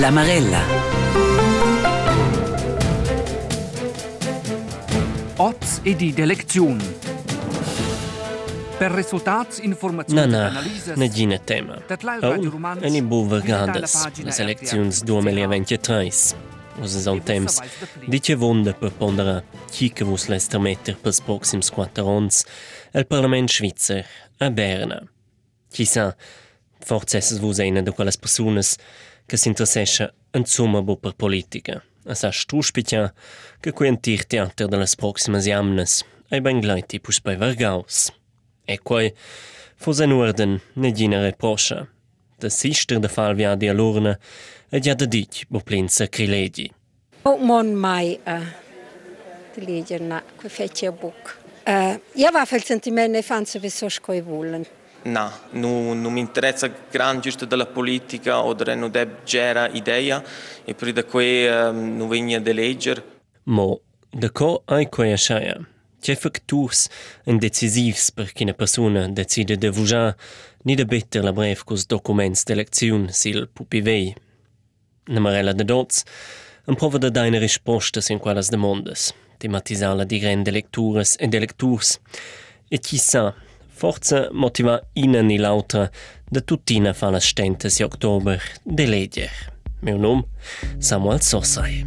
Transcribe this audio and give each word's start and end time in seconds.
La 0.00 0.10
Marella. 0.10 0.62
Oz 5.36 5.80
e 5.82 5.96
di 5.96 6.12
delezione. 6.12 6.84
Per 8.78 8.92
risultati, 8.92 9.64
informazioni 9.64 10.20
No, 10.20 10.26
e 10.26 10.30
no, 10.30 10.46
analisi... 10.46 10.92
negina 10.94 11.38
tema. 11.38 11.82
Oh, 12.20 12.78
e 12.80 12.90
ni 12.90 13.02
bu 13.02 13.26
vergadas 13.26 14.08
las 14.22 14.38
eleczions 14.38 15.02
2023. 15.02 16.34
Us 16.80 17.02
son 17.02 17.20
temps 17.22 17.58
dice 18.06 18.36
vonda 18.36 18.72
per 18.74 18.92
pondera 18.92 19.42
chi 19.68 19.90
che 19.90 20.04
vos 20.04 20.28
lester 20.28 20.60
metter 20.60 20.96
pels 20.96 21.20
proxims 21.20 21.70
quattro 21.70 22.04
ons 22.04 22.44
el 22.92 23.04
Parlament 23.04 23.50
Svizzer 23.50 24.06
a 24.38 24.50
Berna. 24.50 25.02
Chissà, 25.72 26.14
forse 26.78 27.20
vos 27.40 27.58
eine 27.58 27.82
de 27.82 27.90
quelles 27.92 28.16
personas 28.16 28.76
che 29.28 29.36
si 29.36 29.48
interessesce 29.48 30.14
insomma 30.32 30.82
per 30.82 31.12
politica. 31.14 31.82
Essa 32.06 32.30
stuspitia 32.30 33.12
che 33.60 33.72
quentirti 33.72 34.38
anter 34.38 34.68
delle 34.68 34.86
proxime 34.96 35.38
jamnes 35.38 36.02
ai 36.30 36.40
benglaiti 36.40 36.98
pus 36.98 37.20
bei 37.20 37.36
vergaus. 37.36 38.10
E 38.64 38.78
quai 38.78 39.12
fose 39.76 40.06
nuerden 40.06 40.58
ne 40.72 40.92
gina 40.92 41.20
reprocha. 41.20 41.86
De 42.38 42.48
sister 42.48 42.98
de 42.98 43.08
fal 43.08 43.34
via 43.34 43.54
di 43.54 43.68
alurne 43.68 44.18
e 44.70 44.80
dia 44.80 44.94
de 44.94 45.06
dit 45.06 45.44
bo 45.48 45.60
plin 45.60 45.88
sacrilegi. 45.88 46.72
O 47.22 47.36
mon 47.36 47.74
mai 47.74 48.18
a 48.24 48.40
di 49.54 49.60
legger 49.66 50.00
na 50.00 50.22
que 50.40 50.48
fece 50.48 50.90
book. 50.90 51.36
Uh, 51.66 51.98
jag 52.14 52.32
var 52.32 52.46
fel 52.46 52.62
sentiment 52.62 53.16
i 53.16 53.22
fanns 53.22 53.56
vi 53.56 53.70
så 53.70 53.90
skoj 53.90 54.22
volen. 54.24 54.64
No, 55.08 55.32
non, 55.52 56.02
non 56.02 56.12
mi 56.12 56.20
interessa 56.20 56.70
gran 56.90 57.20
giusto 57.20 57.46
della 57.46 57.64
politica 57.64 58.44
o 58.44 58.52
della 58.52 58.74
non 58.74 58.90
deb 58.90 59.24
gera 59.24 59.66
idea 59.68 60.22
e 60.64 60.74
per 60.74 60.92
da 60.92 61.02
qui 61.04 61.46
um, 61.46 61.96
non 61.96 62.08
venga 62.08 62.38
de 62.38 62.52
legger. 62.52 63.02
Mo, 63.44 63.80
de 64.10 64.30
co 64.30 64.62
ai 64.66 64.88
quei 64.88 65.12
asciaia. 65.12 65.56
C'è 66.00 66.14
facturs 66.14 66.88
en 67.24 67.38
decisivs 67.38 68.12
per 68.12 68.32
chi 68.32 68.42
una 68.42 68.52
persona 68.52 69.08
decide 69.08 69.56
de 69.56 69.70
vujar 69.70 70.14
ni 70.64 70.74
de 70.74 70.84
better 70.84 71.24
la 71.24 71.32
brev 71.32 71.64
cos 71.64 71.86
documents 71.86 72.44
d'eleziun 72.44 73.08
sil 73.20 73.48
pupivei. 73.48 74.14
Na 75.08 75.20
marella 75.20 75.54
de 75.54 75.64
dots, 75.64 76.04
en 76.68 76.76
prova 76.76 76.98
de 76.98 77.10
daine 77.10 77.40
rispostas 77.40 78.10
in 78.10 78.20
quelles 78.20 78.50
demondes, 78.50 79.14
tematisala 79.38 80.04
di 80.04 80.18
grande 80.18 80.50
lecturas 80.50 81.16
e 81.18 81.26
de 81.26 81.38
lecturs, 81.38 81.98
e 82.68 82.78
chissà, 82.78 83.34
forza 83.78 84.28
motiva 84.32 84.80
ina 84.92 85.22
ni 85.22 85.38
l'autra 85.38 85.90
de 86.28 86.40
tuttina 86.42 86.92
fa 86.92 87.10
las 87.10 87.24
stentes 87.24 87.78
i 87.78 87.84
october 87.84 88.42
de 88.64 88.86
leger. 88.86 89.30
Meu 89.80 89.98
nom, 89.98 90.24
Samuel 90.78 91.20
Sossai. 91.20 91.84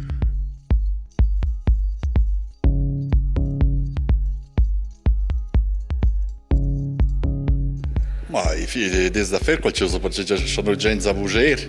Ma 8.28 8.54
i 8.54 8.66
figli 8.66 9.10
desde 9.10 9.38
fer 9.38 9.60
qualcosa 9.60 9.98
perché 9.98 10.36
sono 10.46 10.74
gente 10.74 11.08
a 11.08 11.12
buger. 11.12 11.68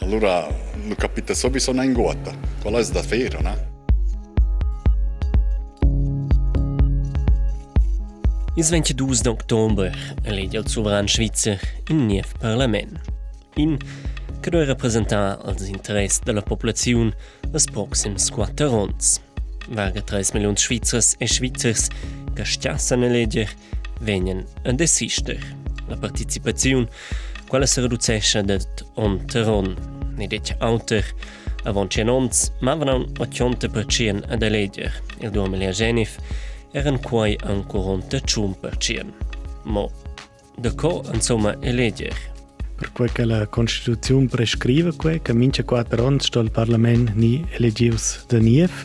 Allora 0.00 0.48
non 0.74 0.96
capite 0.96 1.34
subito 1.34 1.62
sono 1.62 1.84
in 1.84 1.92
guata. 1.92 2.36
Qual 2.60 2.74
è 2.74 2.84
da 2.90 3.02
fare, 3.02 3.38
no? 3.40 3.71
Is 8.54 8.68
22 8.68 9.22
d'october 9.22 9.90
elegge 10.24 10.58
il 10.58 10.68
sovrano 10.68 11.08
svizzer 11.08 11.58
in 11.88 12.04
niev 12.04 12.26
parlament. 12.38 13.00
In 13.54 13.78
che 14.40 14.50
deve 14.50 14.66
rappresentare 14.66 15.40
els 15.46 15.66
interess 15.68 16.20
della 16.20 16.42
popolazione 16.42 17.16
als 17.50 17.64
proxims 17.64 18.28
quattro 18.28 18.70
ons. 18.70 19.22
Varga 19.70 20.02
3 20.02 20.32
milioni 20.34 20.58
svizzers 20.58 21.14
e 21.18 21.26
svizzers 21.26 21.88
che 22.34 22.44
stiassano 22.44 23.06
elegger 23.06 23.48
venien 24.00 24.44
a 24.64 24.72
desister. 24.72 25.38
La 25.88 25.96
participazione 25.96 26.88
quella 27.48 27.64
si 27.64 27.80
riducesce 27.80 28.42
da 28.42 28.58
on 28.96 29.24
teron, 29.24 29.74
ne 30.14 30.26
det 30.26 30.56
auter, 30.58 31.04
avon 31.64 31.88
cenons, 31.88 32.52
ma 32.60 32.74
vanno 32.74 33.06
80% 33.18 34.24
ad 34.28 34.42
elegger. 34.42 34.92
Il 35.20 35.30
2000 35.30 35.70
genif 35.70 36.18
eran 36.72 37.00
quai 37.00 37.36
ancora 37.44 37.92
un 37.92 38.06
tacciun 38.06 38.58
per 38.58 38.76
cien. 38.78 39.12
Mo, 39.64 39.90
de 40.56 40.74
co, 40.74 41.02
insomma, 41.12 41.56
elegger. 41.60 42.30
Per 42.74 42.90
quel 42.90 43.12
che 43.12 43.24
la 43.24 43.46
Costituzione 43.46 44.26
prescrive, 44.26 44.96
quel 44.96 45.22
che 45.22 45.32
mince 45.32 45.62
quattro 45.62 46.04
anni 46.04 46.18
sto 46.18 46.40
il 46.40 46.50
Parlamento 46.50 47.12
ni 47.14 47.46
elegius 47.50 48.24
de 48.26 48.40
nief, 48.40 48.84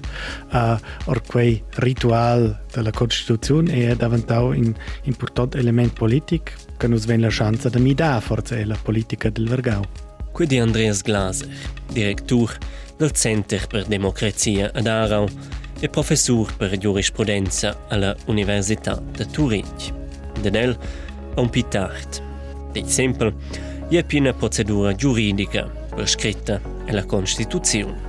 uh, 0.52 0.78
or 1.06 1.24
quel 1.26 1.64
ritual 1.78 2.64
della 2.72 2.92
Costituzione 2.92 3.90
è 3.90 3.96
diventato 3.96 4.48
un 4.48 4.72
importante 5.04 5.58
elemento 5.58 5.96
politico 5.96 6.52
che 6.78 6.88
nos 6.88 7.06
ven 7.06 7.22
la 7.22 7.30
chance 7.32 7.70
de 7.72 7.80
mi 7.80 7.96
da 7.96 8.20
forza 8.20 8.56
è 8.56 8.66
la 8.66 8.78
politica 8.80 9.32
del 9.32 9.48
Vergau. 9.48 9.84
Qui 10.32 10.46
di 10.46 10.60
Andreas 10.60 11.02
Glaser, 11.02 11.50
direttur 11.92 12.56
del 12.98 13.12
Center 13.14 13.66
per 13.66 13.86
Democrazia 13.86 14.72
ad 14.74 14.86
Aarau 14.86 15.28
e 15.80 15.90
professore 15.90 16.54
per 16.58 16.78
giurisprudenza 16.78 17.86
alla 17.88 18.16
Università 18.26 19.02
di 19.12 19.26
Turin. 19.28 19.66
Den 20.42 20.56
el 20.56 20.78
a 21.36 21.42
un 21.42 21.50
pitard. 21.50 22.22
De 22.72 22.80
exempel, 22.80 23.34
è 23.90 24.04
piena 24.04 24.34
procedura 24.34 24.94
giuridica 24.94 25.64
prescritta 25.66 26.60
nella 26.86 27.06
Costituzione. 27.06 28.08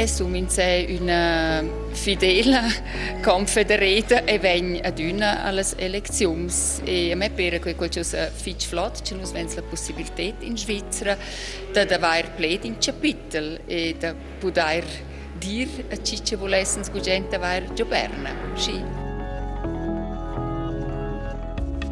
E 0.00 0.06
suminse 0.06 0.86
una 0.98 1.62
fidela 1.90 2.62
confederata 3.20 4.24
e 4.24 4.38
vegn 4.38 4.80
ad 4.82 4.98
una 4.98 5.42
alle 5.42 5.62
elezioni. 5.76 6.50
E 6.84 7.12
a 7.12 7.16
me 7.16 7.28
pare 7.28 7.58
che 7.58 7.74
qualcosa 7.74 8.30
fitch 8.30 8.66
flot, 8.66 9.02
c'è 9.02 9.14
nus 9.14 9.30
vens 9.30 9.56
la 9.56 9.62
possibilità 9.62 10.22
in 10.22 10.56
Svizzera 10.56 11.18
da 11.70 11.84
davai 11.84 12.24
pled 12.34 12.64
in 12.64 12.78
capitel 12.78 13.60
e 13.66 13.94
da 13.98 14.14
poter 14.38 14.86
dir 15.38 15.68
a 15.90 16.02
ci 16.02 16.24
ci 16.24 16.34
volessens 16.34 16.88
cu 16.88 16.98
gente 17.00 17.36
vair 17.36 17.70
gioberna. 17.74 18.30
Sì. 18.54 18.82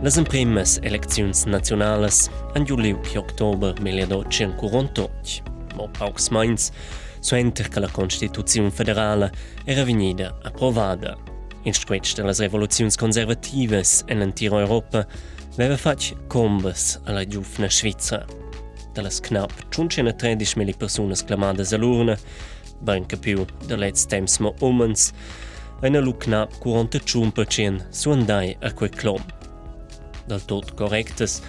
Las 0.00 0.16
imprimes 0.16 0.78
elecziuns 0.82 1.44
nationales 1.44 2.30
an 2.54 2.64
Juliu 2.64 2.98
e 3.12 3.18
Oktober 3.18 3.78
1848. 3.82 5.47
Mo 5.78 5.88
paucs 5.94 6.28
mains, 6.30 6.72
suenter 7.20 7.68
che 7.68 7.78
la 7.78 7.88
Constituzione 7.88 8.70
federale 8.70 9.30
era 9.64 9.84
vegnida 9.84 10.36
approvada. 10.42 11.16
In 11.62 11.72
stretch 11.72 12.14
de 12.14 12.22
las 12.22 12.40
revoluziuns 12.40 12.96
conservatives 12.96 14.02
en 14.08 14.18
l'antira 14.18 14.58
Europa 14.58 15.06
veva 15.56 15.76
fac 15.76 16.14
combes 16.26 16.98
alla 17.04 17.24
giufna 17.24 17.68
Svizra. 17.70 18.26
De 18.92 19.02
las 19.02 19.20
knap 19.20 19.52
113.000 19.70 20.76
personas 20.76 21.22
clamadas 21.22 21.72
all'urna, 21.72 22.16
ben 22.80 23.06
che 23.06 23.16
più 23.16 23.44
de 23.66 23.76
let's 23.76 24.04
temps 24.06 24.38
mo 24.40 24.54
umens, 24.60 25.12
eine 25.82 26.00
lu 26.00 26.16
knap 26.16 26.52
45% 26.58 27.86
su 27.90 28.10
andai 28.10 28.56
a 28.60 28.72
quei 28.72 28.90
clom. 28.90 29.22
Del 30.26 30.44
tot 30.44 30.74
correctes, 30.74 31.40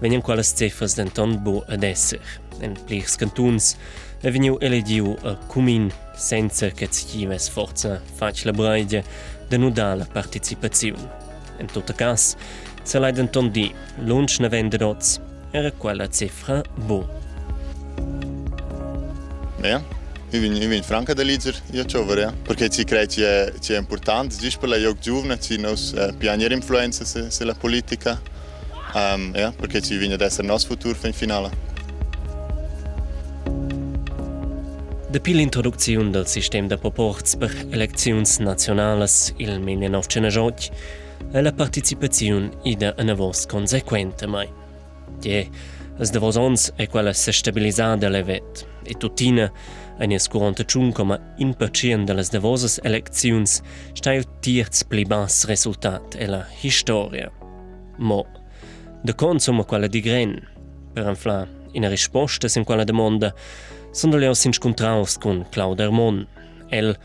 venien 0.00 0.20
quelles 0.20 0.52
cifras 0.52 0.96
denton 0.96 1.38
bu 1.42 1.62
ad 1.68 1.82
esser. 1.82 2.20
En 2.60 2.76
plirs 2.86 3.16
cantuns, 3.16 3.76
e 4.22 4.30
veniu 4.30 4.58
elegiu 4.60 5.16
a 5.24 5.34
cumin 5.48 5.90
senza 6.14 6.68
che 6.68 6.88
cives 6.88 7.48
forza 7.48 8.00
fac 8.16 8.44
la 8.44 8.52
braide 8.52 9.04
de 9.48 9.56
nudala 9.58 10.04
participaziun. 10.04 11.08
En 11.58 11.66
tot 11.66 11.92
cas, 11.94 12.36
se 12.84 12.98
lai 12.98 13.12
denton 13.12 13.50
di 13.50 13.72
lunch 14.04 14.38
na 14.40 14.48
venderots 14.48 15.20
era 15.52 15.72
quella 15.72 16.08
cifra 16.08 16.62
bu. 16.74 17.06
Ja, 19.62 19.82
io 20.30 20.40
vin, 20.40 20.56
io 20.56 20.68
vin 20.68 20.82
franca 20.82 21.14
da 21.14 21.22
lizer, 21.22 21.54
io 21.72 21.84
ciò 21.84 22.04
ja. 22.14 22.32
Perché 22.32 22.68
ci 22.68 22.84
crei 22.84 23.06
che 23.06 23.52
è, 23.52 23.76
importante, 23.76 24.36
giusto 24.36 24.60
per 24.60 24.68
la 24.68 24.76
giovane, 24.76 24.98
giovane, 25.00 25.40
ci 25.40 25.58
nos 25.58 25.92
uh, 25.92 26.14
pianiere 26.16 26.54
influenza 26.54 27.04
se, 27.04 27.30
se 27.30 27.44
la 27.44 27.54
politica. 27.54 28.20
Um, 28.94 29.32
ja, 29.34 29.52
perché 29.52 29.80
ci 29.80 29.96
viene 29.96 30.14
ad 30.14 30.20
essere 30.20 30.42
il 30.42 30.48
nostro 30.48 30.74
futuro 30.74 30.98
in 31.06 31.12
finale. 31.12 31.69
Depi 35.10 35.34
l'introduzione 35.34 36.10
del 36.10 36.28
sistema 36.28 36.68
de 36.68 36.78
proports 36.78 37.34
per 37.34 37.50
elecziuns 37.72 38.38
nationalas 38.38 39.32
il 39.38 39.58
1908 39.58 40.70
e 41.32 41.42
la 41.42 41.52
participazione 41.52 42.50
ida 42.62 42.94
una 42.96 43.14
voz 43.14 43.44
consequente 43.46 44.28
mai. 44.28 44.48
Die, 45.18 45.50
es 45.98 46.10
de 46.12 46.18
vos 46.20 46.36
ons 46.36 46.72
è 46.76 46.86
quella 46.86 47.12
se 47.12 47.32
stabilisada 47.32 48.08
levet 48.08 48.64
e 48.84 48.94
tutina 48.94 49.50
eine 49.98 50.14
41,1% 50.14 52.04
de 52.04 52.14
las 52.14 52.30
de 52.30 52.38
vosas 52.38 52.78
elecziuns 52.84 53.62
sta 53.92 54.12
il 54.12 54.24
tierz 54.38 54.84
pli 54.84 55.04
bas 55.04 55.44
resultat 55.46 56.14
e 56.14 56.26
la 56.26 56.46
historia. 56.60 57.32
Mo, 57.98 58.26
de 59.02 59.14
consuma 59.14 59.64
quella 59.64 59.88
di 59.88 60.00
gren, 60.00 60.38
Per 60.92 61.06
anfla 61.06 61.48
in 61.72 61.88
risposta 61.88 62.46
in 62.56 62.64
quella 62.64 62.84
domanda 62.84 63.34
sono 63.90 64.16
le 64.16 64.28
os 64.28 64.44
incontraus 64.44 65.18
con 65.18 65.46
Claude 65.50 65.82
Hermon. 65.82 66.26
El 66.68 66.96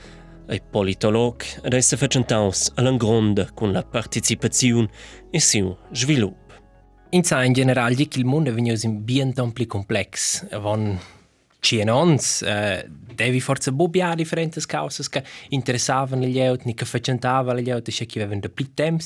è 0.48 0.62
politolog 0.62 1.44
ed 1.64 1.74
è 1.74 1.82
se 1.82 1.98
facentaus 1.98 2.72
all'angronda 2.76 3.50
con 3.54 3.72
la 3.72 3.84
partecipazione 3.84 4.90
e 5.32 5.40
siu 5.40 5.76
sviluppo. 5.92 6.54
In 7.10 7.24
sa 7.24 7.44
in 7.44 7.54
general 7.54 7.96
di 7.96 8.08
che 8.08 8.20
il 8.20 8.26
mondo 8.26 8.50
è 8.50 8.54
venuto 8.54 8.88
bien 8.90 9.34
ampli 9.36 9.66
complex. 9.66 10.48
Von 10.60 11.00
cien 11.60 11.90
ons 11.90 12.44
eh, 12.44 12.86
devi 12.88 13.40
forse 13.40 13.72
bobbia 13.72 14.14
differenti 14.14 14.64
cause 14.66 15.10
che 15.10 15.24
interessavano 15.50 16.26
gli 16.26 16.40
altri, 16.40 16.76
che 16.76 16.86
facentavano 16.86 17.60
gli 17.60 17.72
altri, 17.72 17.92
che 18.06 18.20
avevano 18.20 18.42
da 18.42 18.50
più 18.50 18.74
tempo 18.74 19.04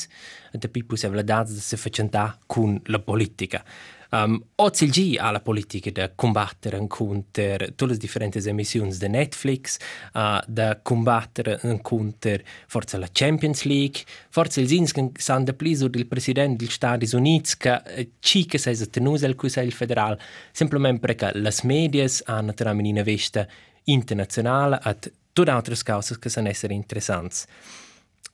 e 0.52 0.58
da 0.58 0.68
più 0.68 0.86
possibilità 0.86 1.44
di 1.44 1.54
si 1.54 1.78
facentare 1.78 2.40
con 2.46 2.82
la 2.86 3.00
politica. 3.00 3.64
Um, 4.12 4.44
oggi 4.56 4.86
il 4.86 4.92
G 4.92 5.18
ha 5.20 5.30
la 5.30 5.40
politica 5.40 5.92
di 5.92 6.12
combattere 6.16 6.78
contro 6.88 7.58
tutte 7.76 7.86
le 7.86 7.98
differenti 7.98 8.40
emissioni 8.40 8.96
di 8.98 9.08
Netflix, 9.08 9.78
uh, 10.14 10.40
di 10.48 10.78
combattere 10.82 11.60
contro 11.82 12.38
forse 12.66 12.98
la 12.98 13.08
Champions 13.12 13.64
League, 13.64 14.02
forse 14.30 14.62
il 14.62 14.68
Zins 14.68 14.94
che 14.94 15.12
sanno 15.16 15.54
più 15.54 15.88
del 15.88 16.08
Presidente 16.08 16.56
degli 16.58 16.72
Stati 16.72 17.16
Uniti 17.16 17.52
che 17.58 18.12
ci 18.20 18.46
che 18.46 18.58
si 18.58 18.70
è 18.70 18.90
tenuto 18.90 19.26
al 19.26 19.36
Consiglio 19.36 19.70
federale, 19.70 20.20
semplicemente 20.52 21.00
perché 21.00 21.32
le 21.38 21.54
medie 21.64 22.10
hanno 22.26 22.54
una 22.58 23.04
vista 23.04 23.48
internazionale 23.84 24.80
e 24.86 24.98
tutte 25.32 25.52
altre 25.52 25.76
cose 25.86 26.18
che 26.18 26.30
sono 26.30 26.52
interessanti. 26.70 27.38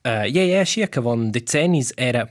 Uh, 0.02 0.24
ja, 0.24 0.42
ja, 0.42 0.64
circa 0.64 1.00
von 1.00 1.30
decenni 1.30 1.84
era 1.96 2.24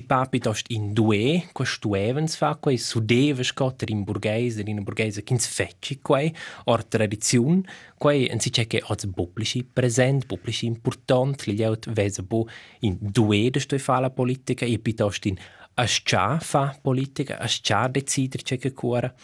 partito 0.00 0.20
participa 0.20 0.26
piuttosto 0.26 0.72
in 0.72 0.92
due 0.92 1.48
questo 1.52 1.94
events 1.94 2.36
fa 2.36 2.56
quei 2.56 2.78
sudeve 2.78 3.42
scotter 3.42 3.90
in 3.90 4.04
burghese 4.04 4.62
in 4.64 4.82
burghese 4.82 5.22
che 5.22 5.36
fecci 5.38 6.00
quei 6.00 6.34
or 6.64 6.84
tradizione 6.84 7.62
quei 7.98 8.26
en 8.26 8.40
si 8.40 8.50
c'è 8.50 8.66
che 8.66 8.82
oggi 8.86 9.08
pubblici 9.08 9.64
present 9.64 10.26
pubblici 10.26 10.66
important 10.66 11.44
gli 11.44 11.62
out 11.62 11.90
vese 11.92 12.22
bo 12.22 12.48
in 12.80 12.96
due 13.00 13.50
de 13.50 13.60
sto 13.60 13.76
fa 13.78 14.00
la 14.00 14.10
politica 14.10 14.64
e 14.64 14.78
piuttosto 14.78 15.28
in 15.28 15.36
ascia 15.74 16.38
fa 16.38 16.78
politica 16.80 17.38
ascia 17.38 17.88
decidere 17.88 18.42
c'è 18.42 18.58
che 18.58 18.72
cuore. 18.72 19.14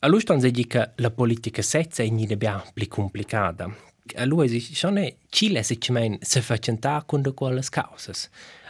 Allora 0.00 0.20
stanno 0.20 0.40
si 0.40 0.50
dice 0.50 0.92
la 0.96 1.10
politica 1.10 1.62
sezza 1.62 2.02
è 2.02 2.06
in 2.06 2.36
più 2.72 2.88
complicata. 2.88 3.74
Allora 4.16 4.46
si 4.46 4.60
sono 4.60 5.06
Cile 5.28 5.62
se 5.62 5.78
ci 5.78 5.92
men 5.92 6.18
se 6.20 6.40
facenta 6.40 7.02
con 7.04 7.22
quelle 7.34 7.62
cause 7.68 8.12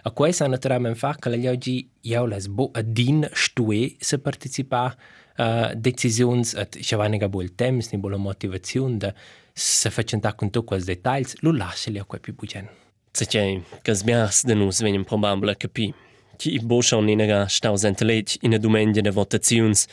A 0.03 0.11
questa 0.11 0.47
naturalmente 0.47 0.99
fa 0.99 1.17
che 1.19 1.29
le 1.29 1.49
oggi 1.49 1.89
io 2.03 2.27
les 2.27 2.47
bo 2.47 2.71
a 2.73 2.83
din 2.83 3.29
stue 3.33 3.97
se 3.99 4.19
partecipa 4.19 4.97
a 5.37 5.71
uh, 5.71 5.75
decisioni 5.75 6.43
et 6.57 6.79
ci 6.81 6.95
va 6.95 7.09
nega 7.09 7.29
bol 7.29 7.55
temps 7.55 7.91
ni 7.91 7.99
bola 7.99 8.17
motivazione 8.17 8.97
da 8.97 9.15
se 9.53 9.91
facenta 9.91 10.35
con 10.35 10.51
to 10.51 10.63
quels 10.63 10.85
dettagli 10.85 11.33
lo 11.41 11.53
lascia 11.53 11.91
li 11.91 11.99
a 11.99 12.05
quei 12.05 12.21
più 12.21 12.35
bugen. 12.35 12.69
Se 13.11 13.27
c'è 13.27 13.61
che 13.83 13.95
sbias 13.95 14.45
de 14.45 14.55
nus 14.55 14.81
venim 14.81 15.05
probabile 15.05 15.57
capi. 15.57 15.93
Chi 16.37 16.55
i 16.55 16.61
bo 16.61 16.81
schon 16.81 17.09
inega 17.09 17.49
staus 17.49 17.83
entelet 17.83 18.37
in 18.43 18.55
a 18.55 18.59
domenica 18.59 19.01
de 19.01 19.11
votazions 19.11 19.87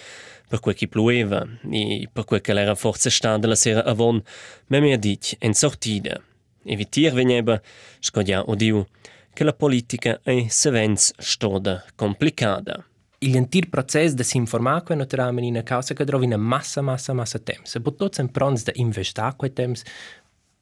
per 0.48 0.60
quel 0.60 0.76
che 0.76 0.88
plueva 0.88 1.44
e 1.72 2.08
per 2.12 2.26
quel 2.26 2.42
che 2.42 2.52
era 2.52 2.76
forza 2.76 3.10
stata 3.10 3.48
la 3.48 3.56
sera 3.56 3.84
avon, 3.84 4.22
me 4.68 4.80
mi 4.80 4.94
ha 4.94 4.98
dit 4.98 5.36
en 5.40 5.54
sortida. 5.54 6.22
Evitir 6.64 7.14
venieba, 7.14 7.62
scodia 8.00 8.44
odiu, 8.48 8.86
que 9.36 9.44
la 9.44 9.54
politica 9.54 10.22
è 10.24 10.48
sevens 10.48 11.14
stoda 11.18 11.84
complicada. 11.96 12.84
L'intero 13.20 13.68
processo 13.70 14.16
di 14.16 14.24
si 14.24 14.38
informare 14.38 14.84
che 14.84 14.96
non 14.96 15.08
trama 15.08 15.42
in 15.42 15.48
una 15.48 15.64
causa 15.64 15.94
che 15.94 16.06
trovi 16.06 16.26
una 16.26 16.38
massa, 16.38 16.82
massa, 16.82 17.14
massa 17.14 17.40
tempo. 17.40 17.66
Se 17.66 17.82
potete 17.82 18.14
sempre 18.14 18.34
prons 18.34 18.64
di 18.64 18.80
investire 18.80 19.34
quei 19.36 19.52
tempo, 19.52 19.80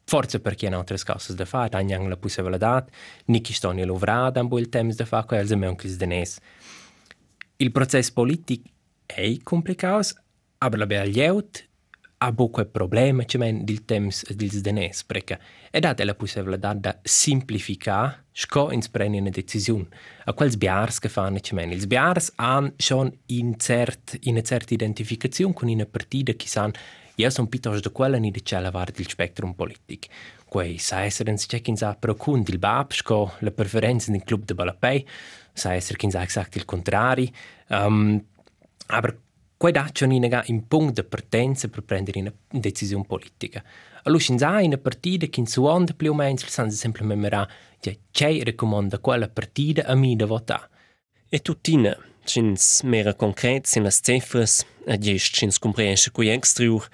forse 0.04 0.40
perché 0.40 0.66
in 0.66 0.74
altre 0.74 0.98
cause 0.98 1.34
da 1.34 1.44
fare, 1.44 1.76
hanno 1.76 1.94
anche 1.94 2.08
la 2.08 2.16
possibilità, 2.16 2.84
non 3.26 3.44
ci 3.44 3.52
stanno 3.52 3.84
lavorando 3.84 4.40
in 4.40 4.48
quel 4.48 4.68
tempo 4.68 4.94
da 4.94 5.04
fare, 5.04 5.26
quel 5.26 5.40
almeno 5.40 5.70
anche 5.70 5.86
il 5.86 6.38
Il 7.56 7.70
processo 7.70 8.12
politico 8.12 8.68
è 9.06 9.36
complicato, 9.42 10.14
ma 10.58 10.76
la 10.76 10.86
bella 10.86 11.04
lievit 11.04 11.68
a 12.24 12.32
buque 12.32 12.64
probleme 12.64 13.26
ce 13.26 13.38
men 13.38 13.64
dil 13.64 13.84
temps 13.84 14.24
dils 14.32 14.60
denes, 14.60 15.04
preca 15.04 15.38
edat 15.70 16.00
ella 16.00 16.14
pussevladad 16.14 16.80
da 16.80 16.98
simplificar 17.02 18.24
sco 18.32 18.70
ins 18.72 18.88
preni 18.88 19.18
una 19.18 19.30
decisiun. 19.30 19.86
A 20.24 20.32
quels 20.32 20.56
biars 20.56 20.98
che 20.98 21.08
fanno 21.08 21.40
ce 21.40 21.54
men? 21.54 21.72
Ils 21.72 21.86
biars 21.86 22.32
han 22.36 22.72
schon 22.76 23.12
in 23.26 23.58
cert, 23.58 24.18
in 24.22 24.42
certa 24.42 24.74
identificazione 24.74 25.52
con 25.52 25.68
una 25.68 25.86
partida 25.86 26.32
che 26.32 26.48
san 26.48 26.72
Io 27.16 27.30
sono 27.30 27.46
piuttosto 27.46 27.92
quella 27.92 28.16
ni 28.16 28.32
di 28.32 28.44
celevare 28.44 28.92
il 28.96 29.08
spettrum 29.08 29.52
politico. 29.52 30.08
Quei 30.48 30.78
sa 30.78 31.02
essere 31.02 31.30
in 31.30 31.38
sé 31.38 31.60
che 31.60 31.76
sa 31.76 31.94
procund 31.94 32.48
il 32.48 32.58
babsco, 32.58 33.34
la 33.38 33.52
preferenza 33.52 34.10
nel 34.10 34.24
club 34.24 34.44
de 34.44 34.54
Balapei, 34.54 35.06
sa 35.52 35.74
essere 35.74 35.96
che 35.96 36.10
sa 36.10 36.24
esatto 36.24 36.58
il 36.58 36.64
contrario. 36.64 37.30
Um, 37.68 37.76
ehm, 37.78 38.24
aber 38.86 39.16
Quei 39.64 39.72
dacciano 39.72 40.12
in 40.12 40.42
un 40.48 40.68
punto 40.68 41.00
di 41.00 41.08
partenza 41.08 41.68
per 41.68 41.84
prendere 41.84 42.20
una 42.20 42.32
decisione 42.50 43.06
politica. 43.06 43.64
Allora, 44.02 44.22
in 44.28 44.66
una 44.66 44.76
partita 44.76 45.24
che 45.24 45.40
in 45.40 45.46
suon 45.46 45.86
più 45.96 46.10
o 46.10 46.14
meno 46.14 46.36
sanno 46.36 46.68
semplicemente 46.68 47.22
mirare 47.22 47.50
che 47.80 48.00
c'è 48.10 48.42
raccomanda 48.42 48.98
quella 48.98 49.26
partita 49.26 49.86
a 49.86 49.94
me 49.94 50.16
da 50.16 50.26
votare. 50.26 50.68
E 51.30 51.38
tuttina, 51.38 51.96
cins 52.24 52.82
mera 52.82 53.14
concret 53.14 53.64
sin 53.64 53.84
las 53.84 54.00
cifras, 54.02 54.66
a 54.86 54.98
gest 54.98 55.34
cins 55.34 55.58
compreensce 55.58 56.10
cui 56.10 56.28
extriur, 56.28 56.86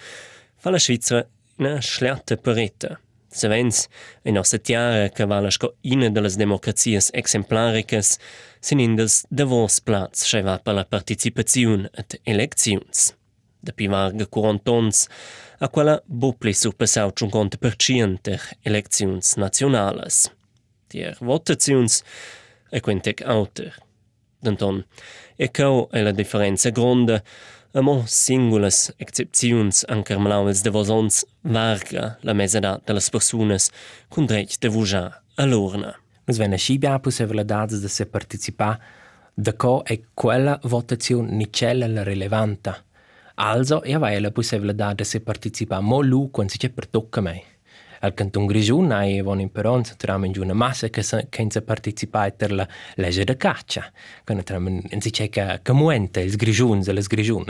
fa 0.54 0.70
la 0.70 0.78
Svizzera 0.78 1.28
una 1.56 1.80
schlatta 1.80 2.36
pareta. 2.36 3.00
Savens, 3.32 3.86
in 4.24 4.34
nostra 4.34 4.58
tiara 4.58 5.08
che 5.08 5.24
vala 5.24 5.50
sco 5.50 5.76
ina 5.82 6.10
de 6.10 6.20
las 6.20 6.36
democrazias 6.36 7.10
exemplaricas, 7.14 8.18
sin 8.60 8.80
indes 8.80 9.24
davos 9.30 9.80
plats 9.80 10.24
scheva 10.24 10.58
per 10.58 10.74
la 10.74 10.84
participaziun 10.84 11.88
et 11.94 12.18
elecziuns. 12.24 13.14
Da 13.62 13.72
pi 13.72 13.86
varga 13.86 14.26
quarantons, 14.26 15.06
a 15.60 15.68
quella 15.68 16.02
bupli 16.06 16.52
surpassau 16.52 17.12
50% 17.12 18.18
der 18.22 18.42
elecziuns 18.64 19.36
nationales. 19.36 20.30
Tier 20.88 21.16
votaziuns 21.20 22.02
e 22.72 22.80
quintec 22.80 23.22
auter. 23.22 23.78
Denton, 24.40 24.84
e 25.36 25.50
cau 25.50 25.88
è 25.90 26.00
la 26.02 26.12
differenza 26.12 26.70
gronda, 26.70 27.22
Amo 27.72 28.02
singulas 28.04 28.90
excepziuns 28.98 29.84
ancar 29.86 30.18
malauels 30.18 30.64
de 30.66 30.70
vosons 30.74 31.20
varga 31.44 32.16
la 32.26 32.34
mesedat 32.34 32.82
de 32.82 32.96
las 32.96 33.06
persunas 33.14 33.68
cun 34.10 34.26
dretg 34.26 34.56
de 34.58 34.68
vujar 34.74 35.22
a 35.36 35.46
l'urna. 35.46 35.92
Nus 36.26 36.40
vena 36.42 36.58
scibia 36.58 36.98
possibilidades 36.98 37.78
de 37.78 37.88
se 37.88 38.06
participar 38.06 38.80
da 39.36 39.52
co 39.52 39.84
è 39.86 40.00
quella 40.14 40.58
votazione 40.64 41.30
nicella 41.30 41.86
la 41.86 42.02
relevanta. 42.02 42.74
Also, 43.36 43.84
e 43.84 43.94
aveva 43.94 44.20
la 44.20 44.32
possibilità 44.32 44.92
de 44.92 45.04
se 45.04 45.20
participar 45.20 45.80
mo 45.80 46.00
lu 46.00 46.28
quando 46.32 46.50
si 46.50 46.58
c'è 46.58 46.70
per 46.70 46.88
tocca 46.88 47.20
mai. 47.20 47.49
al 48.00 48.14
canton 48.14 48.46
Grisun 48.46 48.92
e 48.92 49.22
vanno 49.22 49.40
in 49.40 49.50
Peron 49.50 49.82
troviamo 49.82 50.26
in 50.26 50.32
una 50.38 50.54
massa 50.54 50.88
che 50.88 51.02
senza 51.02 51.62
partecipare 51.62 52.32
per 52.32 52.52
la 52.52 52.68
legge 52.96 53.24
di 53.24 53.36
caccia, 53.36 53.90
quindi 54.24 54.44
troviamo 54.44 54.82
in 54.88 55.00
si 55.00 55.10
che, 55.10 55.60
che 55.62 55.72
muente 55.72 56.20
il 56.20 56.36
Grisun 56.36 56.82
e 56.86 56.92
le 56.92 57.02
Grisun. 57.02 57.44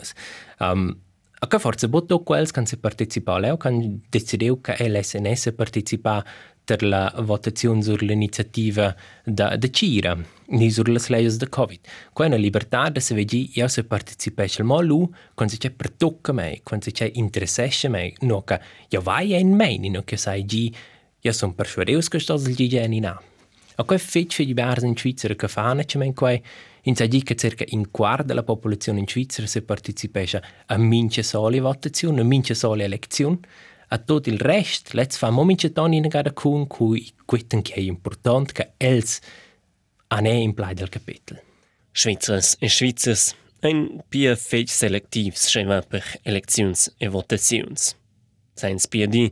Um, 0.58 0.66
ehm, 0.66 0.98
a 1.42 1.46
che 1.46 1.58
forse 1.58 1.88
botto 1.88 2.22
quelli 2.22 2.50
che 2.50 2.66
si 2.66 2.76
partecipano, 2.76 3.56
che 3.56 3.98
decidono 4.10 4.60
che 4.60 4.88
l'SNS 4.88 5.54
partecipa 5.56 6.22
per 6.62 6.82
la 6.82 7.12
votazione 7.20 7.82
sull'iniziativa 7.82 8.94
da, 9.24 9.56
da 9.56 9.70
Cira 9.70 10.18
ni 10.50 10.70
sulle 10.70 11.00
leggi 11.08 11.36
da 11.36 11.48
Covid. 11.48 11.80
Qua 12.12 12.26
libertà 12.26 12.88
da 12.88 13.00
se 13.00 13.14
vedi 13.14 13.50
io 13.54 13.68
se 13.68 13.84
partecipasse 13.84 14.62
al 14.62 14.84
lu, 14.84 15.10
quando 15.34 15.54
c'è 15.56 15.70
per 15.70 15.90
tocca 15.90 16.32
me, 16.32 16.60
quando 16.62 16.90
c'è 16.90 17.10
interessasse 17.14 17.88
me, 17.88 18.12
no 18.20 18.42
che 18.42 18.60
io 18.88 19.00
vai 19.00 19.38
in 19.38 19.54
me, 19.54 19.78
no 19.88 20.02
che 20.02 20.16
sai 20.16 20.44
gi, 20.44 20.74
io 21.20 21.32
sono 21.32 21.54
persuadeus 21.54 22.08
che 22.08 22.18
sto 22.18 22.36
del 22.36 22.54
geni 22.54 23.00
na. 23.00 23.20
A 23.76 23.84
quei 23.84 23.98
fece 23.98 24.44
di 24.44 24.52
bars 24.52 24.82
in 24.82 24.96
Svizzera 24.96 25.34
che 25.34 25.48
fanno, 25.48 25.82
c'è 25.82 25.98
men 25.98 26.12
quei 26.14 26.42
in 26.84 26.96
sa 26.96 27.06
che 27.06 27.34
circa 27.36 27.64
un 27.70 27.90
quarto 27.90 28.24
della 28.24 28.42
popolazione 28.42 29.00
in 29.00 29.06
Svizzera 29.06 29.46
se 29.46 29.62
partecipasse 29.62 30.42
a 30.66 30.76
mince 30.78 31.22
sole 31.22 31.60
votazione, 31.60 32.20
a 32.20 32.24
mince 32.24 32.54
sole 32.54 32.84
elezione, 32.84 33.38
a 33.92 33.98
tot 33.98 34.26
il 34.26 34.38
rest, 34.38 34.92
lets 34.92 35.16
fa 35.18 35.30
momentje 35.30 35.72
ton 35.72 35.92
in 35.92 36.06
gara 36.08 36.32
kun 36.32 36.66
cui 36.66 37.12
quitten 37.26 37.60
che 37.60 37.74
è 37.74 37.80
important 37.80 38.52
che 38.52 38.72
els 38.78 39.20
ane 40.10 40.32
in 40.32 40.54
plai 40.54 40.74
del 40.74 40.88
capitel. 40.88 41.40
Schweizers 41.92 42.56
e 42.58 42.68
Schweizers 42.68 43.34
ein 43.60 44.02
pia 44.08 44.36
fech 44.36 44.70
selektivs 44.70 45.48
schema 45.48 45.82
per 45.82 46.04
elections 46.22 46.94
e 46.98 47.08
votazions. 47.08 47.96
Sains 48.54 48.86
pia 48.88 49.06
di 49.06 49.30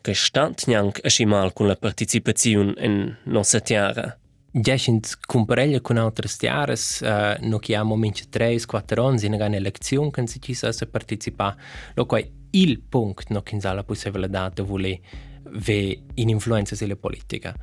che 0.00 0.14
stant 0.14 0.66
nianc 0.66 1.00
a 1.02 1.08
schimal 1.08 1.52
con 1.52 1.66
la 1.66 1.76
participazione 1.76 2.74
in 2.78 3.16
nossa 3.24 3.60
tiara. 3.60 4.16
Decint 4.50 5.18
comparella 5.26 5.80
con 5.80 5.98
altres 5.98 6.36
tiaras, 6.36 7.00
uh, 7.02 7.36
no 7.46 7.58
chiamo 7.58 7.96
mince 7.96 8.24
3-4 8.30 9.04
anni 9.04 9.26
in 9.26 9.34
una 9.34 9.54
elezione 9.54 10.10
che 10.10 10.26
si 10.26 10.40
ci 10.40 10.54
sa 10.54 10.72
partecipare. 10.90 11.56
Lo 11.94 12.06
quai 12.06 12.30
il 12.50 12.80
punto 12.80 13.24
no 13.28 13.42
che 13.42 13.58
la 13.60 13.84
possibilità 13.84 14.48
di 14.48 14.62
voler 14.62 14.98
ve 15.50 16.02
in 16.14 16.28
influenza 16.30 16.74
sulla 16.74 16.96
politica. 16.96 17.54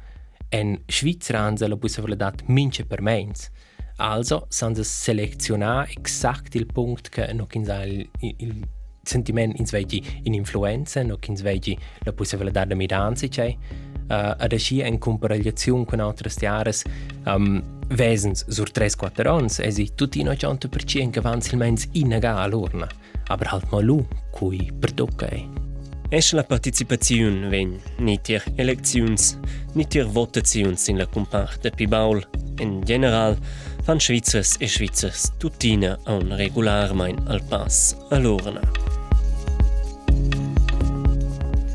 en 0.54 0.78
Schweizer 0.88 1.36
Ansel 1.36 1.76
bussa 1.78 2.02
verledat 2.02 2.44
mince 2.48 2.86
per 2.86 3.02
meins. 3.02 3.50
Also 3.98 4.46
sans 4.50 4.80
selezionar 4.80 5.90
exakt 5.90 6.56
il 6.56 6.66
punct 6.66 7.10
che 7.10 7.34
no 7.34 7.48
quins 7.48 7.70
ha 7.70 7.84
il, 7.86 8.08
il 8.20 8.68
sentiment 9.04 9.58
ins 9.60 9.72
vegi 9.72 10.02
in 10.24 10.34
influenza, 10.34 11.04
no 11.04 11.18
quins 11.18 11.42
vegi 11.42 11.78
la 12.04 12.14
possibilità 12.14 12.66
da 12.66 12.76
miranza 12.76 13.28
c'è. 13.28 13.56
Uh, 14.10 14.14
eh, 14.14 14.36
ad 14.38 14.52
asci 14.52 14.82
en 14.82 14.98
comparagliazione 14.98 15.86
con 15.86 16.02
altre 16.02 16.30
stiares 16.30 16.84
um, 17.26 17.64
vesens 17.88 18.46
sur 18.50 18.70
3-4 18.70 19.30
ons 19.30 19.60
esi 19.60 19.94
tutti 19.96 20.22
no 20.24 20.36
c'è 20.36 20.46
un 20.46 20.58
per 20.58 20.84
cien 20.84 21.10
che 21.10 21.22
vanzi 21.22 21.54
il 21.54 21.58
mens 21.58 21.88
in 21.94 22.14
aga 22.14 22.36
all'urna 22.40 22.86
aber 23.28 23.48
halt 23.48 23.72
mal 23.72 23.84
lu 23.84 24.06
cui 24.30 24.72
per 24.78 24.92
docca 24.92 25.28
è. 25.28 25.63
Esce 26.14 26.36
la 26.36 26.44
partecipazione 26.44 27.48
ven 27.48 27.82
ni 27.98 28.22
tier 28.22 28.44
elections, 28.56 29.36
ni 29.74 29.88
tier 29.88 30.06
votazions 30.06 30.88
in 30.88 30.98
la 30.98 31.08
comparte 31.08 31.72
Pibaul. 31.72 32.22
In 32.60 32.84
general, 32.84 33.36
fan 33.82 34.00
Schweizers 34.00 34.58
e 34.60 34.68
Schweizers 34.68 35.32
tuttina 35.40 35.98
a 36.04 36.14
un 36.14 36.36
regular 36.36 36.94
mein 36.94 37.18
al 37.26 37.42
pass 37.50 37.96
all'urna. 38.12 38.62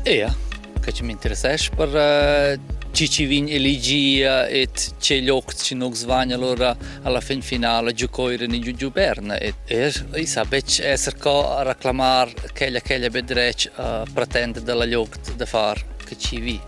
Ja, 0.05 0.33
che 0.79 0.93
ci 0.93 1.03
mi 1.03 1.11
interessa 1.11 1.53
per 1.75 1.89
uh, 1.89 2.78
ci 2.91 3.07
ci 3.09 3.25
vin 3.25 3.47
eligi 3.47 4.21
uh, 4.23 4.47
et 4.49 4.93
ce 4.99 5.21
lloc 5.21 5.53
ci 5.53 5.75
nog 5.75 5.93
svagna 5.95 6.35
allora 6.35 6.75
alla 7.03 7.21
fin 7.21 7.41
finale 7.41 7.93
giocoire 7.93 8.47
ni 8.47 8.59
giu 8.59 8.89
berna 8.91 9.37
et 9.37 9.55
er 9.67 9.93
i 10.15 10.25
sabec 10.25 10.79
esser 10.79 11.15
co 11.17 11.63
reclamar 11.63 12.33
quella 12.53 12.81
quella 12.81 13.09
bedrech 13.09 13.69
uh, 13.77 14.03
pretende 14.13 14.61
della 14.61 14.85
lloc 14.85 15.35
de 15.35 15.45
far 15.45 15.77
che 16.05 16.17
ci 16.17 16.39
vi 16.39 16.59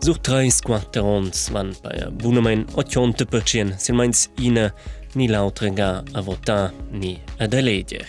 Sur 0.00 0.16
3-4 0.20 1.04
ans 1.04 1.50
van 1.50 1.74
bei 1.82 2.06
bunamein 2.10 2.64
80% 2.76 3.76
sin 3.76 3.96
meins 3.96 4.28
ina 4.40 4.70
ni 5.14 5.26
l'autre 5.28 5.68
ga 5.70 6.02
a 6.14 6.20
votar 6.22 6.72
ni 6.90 7.18
ad 7.38 7.52
eleger. 7.52 8.06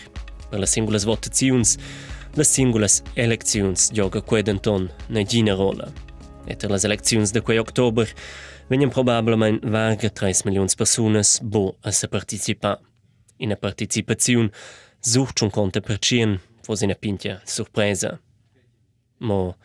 Per 0.50 0.60
las 0.60 0.72
singulas 0.72 1.04
votaziuns 1.04 1.78
las 2.36 2.48
singulas 2.48 3.04
elecziuns 3.16 3.90
gioca 3.92 4.22
quei 4.22 4.44
denton 4.44 4.90
ne 5.10 5.24
gina 5.26 5.56
rola. 5.56 5.92
Etter 6.48 6.70
las 6.70 6.84
elecziuns 6.84 7.32
de 7.32 7.42
quei 7.42 7.60
october 7.60 8.08
venien 8.70 8.90
probablemein 8.90 9.60
varga 9.64 10.10
3 10.10 10.46
milions 10.46 10.76
personas 10.76 11.40
bo 11.42 11.76
a 11.82 11.92
se 11.92 12.08
participar. 12.08 12.80
In 13.38 13.52
a 13.52 13.56
participaziun 13.56 14.52
sucht 15.02 15.40
schon 15.40 15.52
conte 15.52 15.82
per 15.82 16.00
cien, 16.00 16.40
fos 16.66 16.82
in 16.82 16.92
a 16.92 16.96
pintia 16.96 17.42
surpresa. 17.46 18.20
Mo, 19.20 19.56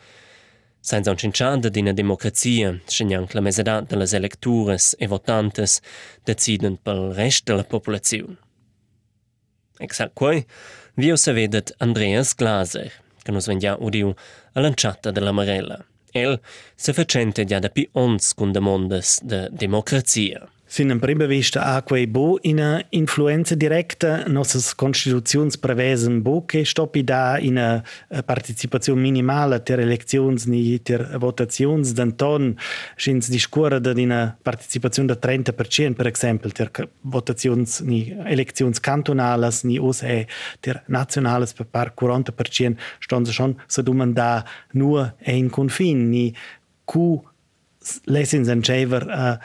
Senza 0.84 1.10
un 1.10 1.16
cinciada 1.16 1.70
d'ina 1.70 1.94
democrazia, 1.94 2.74
scegnanc 2.84 3.32
la 3.32 3.40
mesedat 3.40 3.88
de 3.88 3.96
las 3.96 4.12
electures 4.12 4.94
e 4.98 5.06
votantes 5.08 5.80
deciden 6.26 6.76
pel 6.76 7.14
rest 7.16 7.46
de 7.48 7.54
la 7.56 7.64
populaziun. 7.64 8.36
Exact 9.78 10.14
quei, 10.14 10.44
vi 10.94 11.16
se 11.16 11.32
vedet 11.32 11.74
Andreas 11.78 12.34
Glaser, 12.34 12.92
che 13.22 13.32
nos 13.32 13.46
vendia 13.46 13.76
udiu 13.78 14.14
a 14.52 14.60
lanciata 14.60 15.10
della 15.10 15.32
Marella. 15.32 15.84
El 16.12 16.40
se 16.76 16.92
facente 16.92 17.44
già 17.44 17.58
da 17.58 17.68
pi 17.68 17.88
ons 17.92 18.34
cun 18.34 18.52
demondas 18.52 19.20
de 19.22 19.48
democrazia. 19.50 20.48
Sin 20.74 20.90
in 20.90 20.98
prima 20.98 21.24
vista 21.26 21.62
a 21.62 21.82
quei 21.84 22.08
bo 22.08 22.36
in 22.42 22.60
a 22.60 22.84
influenza 22.88 23.54
directa 23.54 24.24
nossas 24.26 24.74
constituzions 24.74 25.56
prevesen 25.56 26.20
bo 26.20 26.44
che 26.44 26.64
stoppi 26.64 27.04
da 27.04 27.38
in 27.38 27.58
a 27.58 27.80
participazione 28.24 29.00
minimale 29.00 29.62
ter 29.62 29.78
eleczions 29.78 30.46
ni 30.46 30.82
ter 30.82 31.16
votazions 31.16 31.92
d'anton 31.92 32.56
schins 32.96 33.28
discurre 33.28 33.80
da 33.80 33.92
in 33.94 34.10
a 34.10 34.36
participazione 34.42 35.06
da 35.06 35.16
30% 35.16 35.92
per 35.92 36.08
esempio 36.08 36.50
ter 36.50 36.72
votazions 37.02 37.78
ni 37.78 38.10
eleczions 38.24 38.80
cantonales 38.80 39.62
ni 39.62 39.78
us 39.78 40.02
e 40.02 40.26
ter 40.58 40.82
nationales 40.86 41.52
per 41.52 41.66
par 41.66 41.94
40% 41.94 42.74
stonza 42.98 43.30
schon 43.30 43.54
so 43.68 43.80
domanda 43.80 44.44
nur 44.72 45.14
e 45.20 45.36
in 45.36 45.50
confin 45.50 46.08
ni 46.08 46.34
cu 46.84 47.22
lessins 48.04 48.48
en 48.48 48.62
chaver 48.62 49.06
uh, 49.06 49.36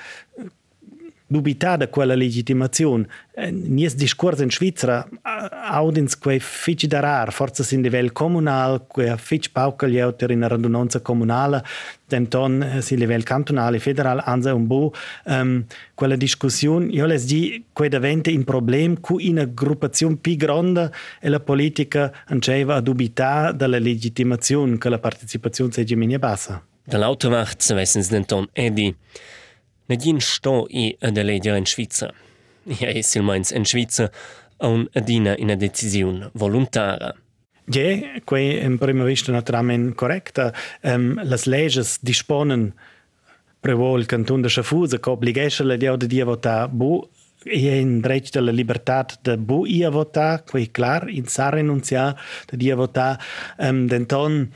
dubità 1.29 1.77
da 1.77 1.87
quella 1.87 2.15
legittimazione. 2.15 3.07
Nies 3.51 3.95
discorso 3.95 4.41
in 4.43 4.49
Svizzera 4.49 5.07
audins 5.21 6.17
quei 6.17 6.39
fici 6.39 6.87
da 6.87 6.99
rar, 6.99 7.31
forza 7.31 7.63
sin 7.63 7.81
livello 7.81 8.09
comunale, 8.11 8.81
quei 8.87 9.15
fici 9.17 9.51
pauca 9.51 9.87
gli 9.87 9.99
autori 9.99 10.33
in 10.33 10.45
radunanza 10.45 11.01
comunale, 11.01 11.63
denton 12.07 12.79
si 12.81 12.97
livello 12.97 13.23
cantonale, 13.23 13.79
federale, 13.79 14.23
anza 14.25 14.53
un 14.53 14.65
bo, 14.65 14.91
um, 15.25 15.63
quella 15.93 16.15
discussione, 16.15 16.87
io 16.87 17.05
les 17.05 17.25
di 17.25 17.63
quei 17.71 17.89
davente 17.89 18.31
in 18.31 18.43
problem 18.43 18.99
cu 18.99 19.19
in 19.19 19.33
una 19.33 19.45
gruppazione 19.45 20.17
più 20.17 20.35
grande 20.35 20.91
e 21.21 21.29
la 21.29 21.39
politica 21.39 22.11
anceva 22.25 22.75
a 22.75 22.81
dubità 22.81 23.51
dalla 23.51 23.77
legittimazione 23.77 24.77
che 24.77 24.89
la 24.89 24.99
partecipazione 24.99 25.71
sia 25.71 25.85
minia 25.95 26.19
bassa. 26.19 26.61
Dall'auto 26.83 27.29
macht, 27.29 27.61
se 27.61 27.75
wessens 27.75 28.09
denton 28.09 28.47
Eddie, 28.51 28.95
Nadin 29.89 30.21
sto 30.21 30.67
i 30.69 30.91
ad 31.01 31.17
eleger 31.17 31.57
in 31.57 31.65
Svizra. 31.65 32.11
Ja, 32.79 32.91
es 32.93 33.09
silmeins 33.09 33.51
in 33.51 33.65
Svizra 33.65 34.09
un 34.61 34.87
adina 34.93 35.35
in 35.37 35.49
a 35.51 35.55
decisiun 35.55 36.29
voluntara. 36.33 37.13
Ja, 37.69 38.19
quei 38.25 38.59
in 38.63 38.77
prima 38.77 39.03
vista 39.03 39.31
naturalmente 39.31 39.95
correcta. 39.95 40.53
Um, 40.81 41.19
las 41.23 41.45
leges 41.45 41.97
disponen 42.01 42.73
prevol 43.61 44.05
canton 44.05 44.41
de 44.41 44.49
Schaffhausen 44.49 44.99
che 44.99 45.09
obligesce 45.09 45.63
la 45.63 45.77
dia 45.77 45.95
de 45.97 46.07
dia 46.07 46.25
vota 46.25 46.67
bu 46.67 47.09
e 47.45 47.99
dret 48.01 48.31
de 48.33 48.41
la 48.41 48.51
libertà 48.51 49.05
de 49.23 49.37
bu 49.37 49.65
ia 49.67 49.89
vota, 49.89 50.43
quei 50.43 50.67
clar 50.67 51.07
in 51.09 51.25
sa 51.27 51.49
renuncia 51.49 52.15
de 52.51 52.57
dia 52.57 52.75
vota 52.75 53.17
um, 53.57 53.87
denton 53.87 54.49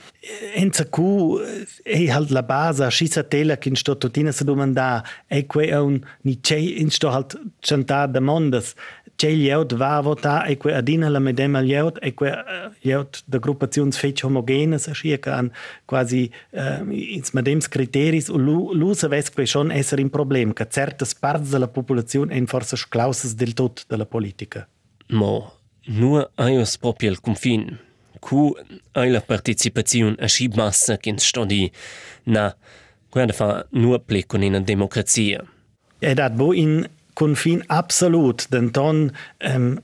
enza 0.55 0.85
cu 0.85 1.39
e 1.85 2.09
halt 2.11 2.31
la 2.31 2.43
base 2.43 2.89
scissa 2.89 3.23
tela 3.23 3.57
che 3.57 3.69
in 3.69 3.75
sto 3.75 3.97
tutina 3.97 4.31
se 4.31 4.43
domanda 4.43 5.03
e 5.27 5.45
quei 5.45 5.71
un 5.71 6.01
ni 6.23 6.39
c'è 6.41 6.55
in 6.55 6.89
sto 6.89 7.09
halt 7.09 7.39
chanta 7.59 8.07
de 8.07 8.19
mondes 8.19 8.75
c'è 9.15 9.29
lieut 9.29 9.75
va 9.75 9.97
a 9.97 10.01
vota 10.01 10.43
e 10.45 10.57
quei 10.57 10.73
adina 10.73 11.09
la 11.09 11.19
medema 11.19 11.59
lieut 11.59 11.97
e 12.01 12.13
quei 12.13 12.33
lieut 12.81 13.21
de 13.25 13.39
gruppazions 13.39 13.97
fetch 13.97 14.23
homogenes 14.23 14.89
schica 14.91 15.37
an 15.37 15.51
quasi 15.85 16.31
uh, 16.51 16.81
ins 16.89 17.31
medems 17.31 17.67
criteris 17.67 18.29
u 18.29 18.37
lu 18.37 18.93
se 18.93 19.07
ves 19.07 19.29
quei 19.29 19.47
schon 19.47 19.71
esser 19.71 19.99
in 19.99 20.09
problem 20.09 20.53
che 20.53 20.67
certas 20.69 21.13
parts 21.15 21.49
de 21.49 21.59
la 21.59 21.67
popolazione 21.67 22.35
en 22.35 22.47
forse 22.47 22.77
sclausas 22.77 23.35
del 23.35 23.53
tot 23.53 23.85
de 23.87 23.97
la 23.97 24.05
politica 24.05 24.67
Mo, 25.07 25.53
nur 25.85 26.31
aios 26.35 26.77
proprio 26.77 27.11
il 27.11 27.19
confin 27.19 27.77
cu 28.19 28.55
ai 28.91 29.11
la 29.11 29.21
participazione 29.21 30.15
a 30.19 30.27
sci 30.27 30.47
bassa 30.47 30.97
che 30.97 31.13
stodi 31.17 31.71
na 32.23 32.55
guarda 33.09 33.33
fa 33.33 33.67
nur 33.71 34.01
con 34.25 34.41
in 34.41 34.63
democrazia. 34.63 35.43
E 35.99 36.13
dat 36.13 36.33
bo 36.33 36.53
in 36.53 36.87
confin 37.13 37.63
absolut, 37.67 38.45
den 38.49 38.71
ton 38.71 39.11
um, 39.55 39.81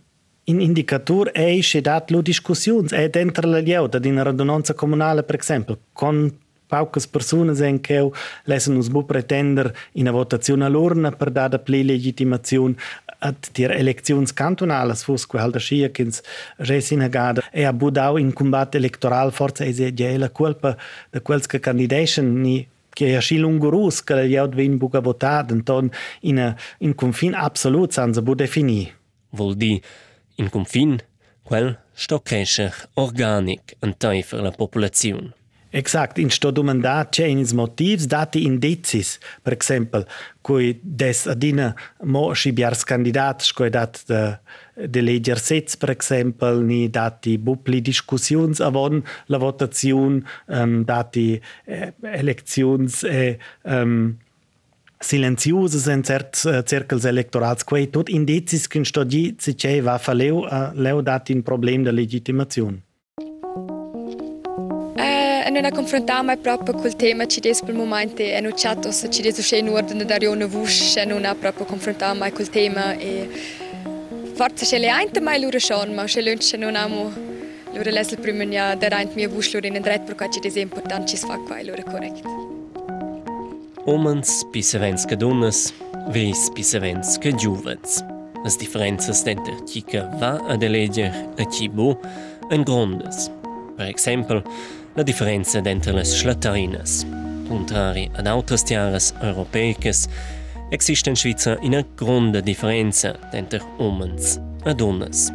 in 0.50 0.60
indicator 0.62 1.30
è 1.32 1.60
che 1.60 1.82
dat 1.82 2.10
lo 2.10 2.22
discussions 2.22 2.92
è 2.92 3.10
dentro 3.10 3.48
la 3.48 3.60
lieuta 3.60 4.00
di 4.00 4.10
una 4.10 4.24
radunanza 4.24 4.74
comunale 4.74 5.24
per 5.24 5.40
esempio 5.40 5.78
con 5.94 6.32
paucas 6.68 7.08
personas 7.08 7.60
en 7.62 7.80
che 7.82 8.10
lesen 8.46 8.76
uns 8.76 8.90
bu 8.90 9.06
pretender 9.06 9.74
in 9.94 10.08
a 10.08 10.12
votazione 10.12 10.66
all'urna 10.66 11.12
per 11.12 11.32
dare 11.32 11.60
ple 11.60 11.84
legitimazione 11.84 12.76
at 13.20 13.50
dir 13.52 13.72
elections 13.72 14.34
cantonales 14.34 15.04
fos 15.04 15.26
quel 15.26 15.42
halda 15.42 15.60
schia 15.60 15.90
kins 15.90 16.22
resina 16.58 17.08
gada 17.08 17.44
e 17.52 17.66
a 17.66 17.74
budau 17.74 18.18
in 18.18 18.34
combat 18.34 18.76
electoral 18.76 19.32
forza 19.32 19.66
ese 19.66 19.92
la 20.18 20.30
culpa 20.30 20.78
de 21.12 21.22
quels 21.22 21.48
che 21.48 21.60
candidation 21.60 22.42
ni 22.42 22.68
che 22.90 23.16
è 23.16 23.22
sci 23.22 23.38
lungurus 23.38 24.04
che 24.04 24.28
gli 24.28 24.36
aut 24.36 24.56
vin 24.56 24.78
buca 24.78 25.00
votat 25.00 25.52
enton 25.52 25.90
in 26.22 26.40
a, 26.40 26.56
in 26.80 26.96
confin 26.96 27.34
absolut 27.34 27.92
sanza 27.92 28.22
bu 28.22 28.34
defini 28.36 28.92
Vol 29.32 29.56
di 29.56 29.82
in 30.36 30.50
confin 30.50 30.98
quel 31.44 31.78
sto 31.94 32.20
crescer 32.22 32.74
organic 32.94 33.76
en 33.80 33.98
teifer 33.98 34.42
la 34.42 34.52
populazione. 34.52 35.34
Exakt, 35.72 36.18
in 36.18 36.30
sto 36.30 36.50
domandat 36.50 37.12
c'è 37.12 37.26
ins 37.26 37.52
motivs 37.54 38.06
dati 38.06 38.44
indicis, 38.44 39.20
per 39.42 39.56
esempio, 39.60 40.06
cui 40.42 40.80
des 40.82 41.28
adina 41.28 41.76
mo 42.04 42.34
scibiars 42.34 42.84
candidats 42.84 43.52
coi 43.54 43.70
dat 43.70 44.02
de, 44.08 44.40
de 44.88 45.02
leger 45.02 45.40
sets, 45.40 45.78
per 45.78 45.90
esempio, 45.90 46.60
ni 46.62 46.90
dati 46.90 47.38
bupli 47.38 47.82
discussions 47.82 48.60
avon 48.60 49.04
la 49.26 49.38
votazione, 49.38 50.22
um, 50.48 50.84
dati 50.84 51.42
eh, 51.66 51.94
elections 52.02 53.04
e 53.04 53.38
um, 53.64 54.16
silenziosas 55.00 55.88
in 55.88 56.04
cert 56.04 56.42
uh, 56.46 56.62
cercles 56.64 57.06
electorals, 57.06 57.64
quei 57.64 57.90
tot 57.90 58.10
indicis 58.10 58.68
che 58.68 58.84
sto 58.84 59.04
di 59.04 59.36
si 59.38 59.56
c'è 59.56 59.82
va 59.82 59.98
faleu 59.98 60.44
a 60.44 60.72
uh, 60.74 60.80
leu 60.80 61.02
dati 61.02 61.34
un 61.34 61.42
problem 61.42 61.84
de 61.84 61.92
legitimazione. 61.92 62.84
non 65.50 65.66
ha 65.66 65.72
confrontato 65.72 66.24
mai 66.24 66.38
proprio 66.38 66.74
col 66.74 66.96
tema 66.96 67.26
ci 67.26 67.42
des 67.42 67.60
per 67.60 67.72
il 67.72 67.76
momento 67.76 68.22
e 68.22 68.40
non 68.40 68.54
c'è 68.54 68.78
se 68.92 69.10
ci 69.10 69.22
des 69.22 69.38
uscì 69.38 69.58
in 69.58 69.68
ordine 69.68 70.06
da 70.06 70.16
rione 70.16 70.46
vush 70.46 70.96
e 70.96 71.04
non 71.04 71.26
ha 71.26 71.36
proprio 71.36 71.66
confrontato 71.66 72.18
mai 72.18 72.32
col 72.32 72.50
tema 72.50 72.96
e 72.98 73.28
forse 74.40 74.64
c'è 74.64 74.80
le 74.80 74.88
ainte 74.88 75.20
mai 75.20 75.38
loro 75.42 75.60
schon 75.60 75.94
ma 75.94 76.06
c'è 76.06 76.22
lunch 76.22 76.54
non 76.54 76.78
amo 76.78 77.12
loro 77.74 77.90
les 77.90 78.12
il 78.12 78.20
primo 78.20 78.44
anno 78.44 78.74
da 78.78 78.88
reint 78.88 79.14
mia 79.14 79.28
vush 79.28 79.52
loro 79.52 79.68
in 79.68 79.82
dret 79.82 80.04
perché 80.06 80.30
ci 80.32 80.40
des 80.40 80.56
important 80.56 81.06
ci 81.06 81.18
fa 81.18 81.36
qua 81.40 81.62
loro 81.62 81.84
correct 81.84 82.24
Omens 83.86 84.46
pisevens 84.52 85.04
che 85.06 85.18
donnes, 85.18 85.74
ves 86.10 86.50
pisevens 86.54 87.18
che 87.18 87.34
giuvens. 87.34 88.04
Las 88.44 88.56
differences 88.56 89.24
denter 89.24 89.64
chi 89.64 89.84
che 89.84 90.06
va 90.20 90.38
ad 90.48 90.62
eleger 90.62 91.12
e 91.36 91.48
chi 91.48 91.68
bo 91.68 92.00
en 92.50 92.62
grondes. 92.62 93.32
Per 93.76 93.88
esempio, 93.88 94.44
la 94.94 95.04
differenza 95.04 95.60
entre 95.64 95.92
le 95.92 96.04
schlatterinas. 96.04 97.06
Contrari 97.48 98.10
ad 98.16 98.28
altres 98.28 98.64
tiaras 98.64 99.14
europeicas, 100.72 101.26
existe 101.26 101.58
in 101.62 101.74
una 101.74 101.86
grande 101.96 102.42
differenza 102.42 103.18
entre 103.32 103.62
homens 103.78 104.40
e 104.66 104.74
donnes. 104.74 105.34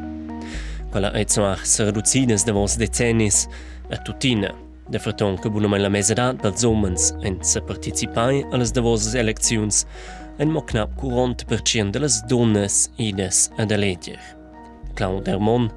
Quella 0.91 1.11
è 1.13 1.25
zwar 1.27 1.59
se 1.65 1.85
reducidas 1.85 2.45
de 2.45 2.53
vos 2.53 2.77
decennis 2.77 3.49
a 3.91 3.97
tutina, 3.97 4.55
de 4.89 4.99
freton 4.99 5.37
che 5.39 5.51
bunum 5.51 5.77
la 5.77 5.89
mesedat 5.89 6.41
dels 6.41 6.63
homens 6.63 7.15
en 7.23 7.43
se 7.43 7.61
participai 7.61 8.45
a 8.53 8.57
les 8.57 8.71
de 8.71 8.81
vos 8.81 9.15
elecziuns 9.15 9.87
en 10.39 10.51
mo 10.51 10.63
knap 10.63 10.91
40% 11.01 11.91
de 11.91 11.99
les 11.99 12.23
donnes 12.27 12.91
ides 12.97 13.51
ad 13.57 13.71
eleger. 13.71 14.21
Claude 14.95 15.31
Hermon 15.31 15.71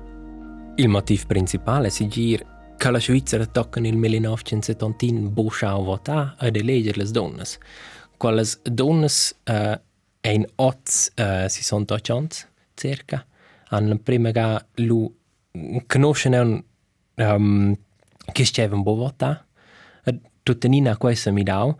Il 0.76 0.90
motiv 0.90 1.26
principale 1.26 1.90
si 1.90 2.08
gir 2.08 2.46
che 2.78 2.92
la 2.92 3.00
Svizzera 3.00 3.48
tocca 3.48 3.80
nel 3.80 3.96
1970 3.96 5.30
Boschau 5.32 5.84
vota 5.84 6.36
ad 6.38 6.56
eleggere 6.56 7.04
le 7.04 7.12
donne. 7.12 7.44
quelles 8.20 8.60
donnes 8.64 9.36
uh, 9.50 9.54
äh, 9.54 9.78
ein 10.24 10.48
oz 10.58 11.12
uh, 11.20 11.24
äh, 11.24 11.50
si 11.50 11.64
son 11.64 11.86
docciants 11.86 12.48
circa. 12.80 13.26
An 13.70 13.90
la 13.90 13.96
prima 13.96 14.32
ga 14.32 14.62
lu 14.78 15.10
conoscen 15.88 16.34
un 16.34 16.52
um, 16.54 16.64
ähm, 17.18 17.78
che 18.34 18.46
scevan 18.46 18.84
bovota 18.84 19.46
äh, 20.06 20.14
tutenina 20.44 20.92
er 20.92 20.98
questa 20.98 21.32
mi 21.32 21.44
dau 21.44 21.76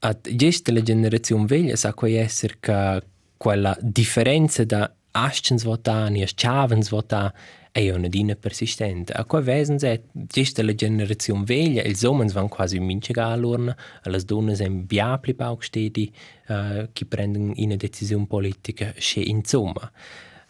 at 0.00 0.28
gesta 0.36 0.72
la 0.72 0.80
generazione 0.80 1.46
veglia 1.46 1.76
sa 1.76 1.92
quei 1.92 2.16
esser 2.16 2.58
ca 2.60 3.00
quella 3.36 3.76
differenza 3.80 4.64
da 4.64 4.90
astens 5.12 5.64
vota 5.64 6.08
ni 6.08 6.22
aschavens 6.22 6.88
vota 6.90 7.32
è 7.70 7.90
una 7.90 8.08
dina 8.08 8.34
persistente. 8.34 9.12
A 9.12 9.24
quei 9.24 9.42
wesen 9.42 9.78
è 9.80 10.00
gesta 10.12 10.62
la 10.62 10.74
generazione 10.74 11.44
veglia, 11.44 11.82
ils 11.82 12.02
homens 12.02 12.32
van 12.32 12.48
quasi 12.48 12.80
mince 12.80 13.12
all'urna, 13.12 13.76
le 14.02 14.24
donne 14.24 14.56
sono 14.56 14.70
biapli 14.70 15.34
pauc 15.34 15.64
stedi 15.64 16.12
uh, 16.48 16.88
che 16.92 17.04
prendono 17.06 17.52
una 17.56 17.76
decisione 17.76 18.26
politica, 18.26 18.92
che 18.92 19.20
insomma. 19.20 19.90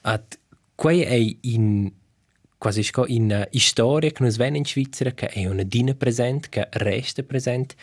At 0.02 0.38
quei 0.74 1.02
è 1.02 1.36
in 1.42 1.92
quasi 2.56 2.82
sco 2.82 3.04
in 3.06 3.46
uh, 3.50 3.58
storia 3.58 4.10
che 4.10 4.22
nos 4.22 4.36
ven 4.36 4.56
in 4.56 4.64
Svizzera 4.64 5.12
che 5.12 5.28
è 5.28 5.46
una 5.46 5.64
dina 5.64 5.94
presente, 5.94 6.48
che 6.48 6.68
resta 6.70 7.22
presente, 7.22 7.74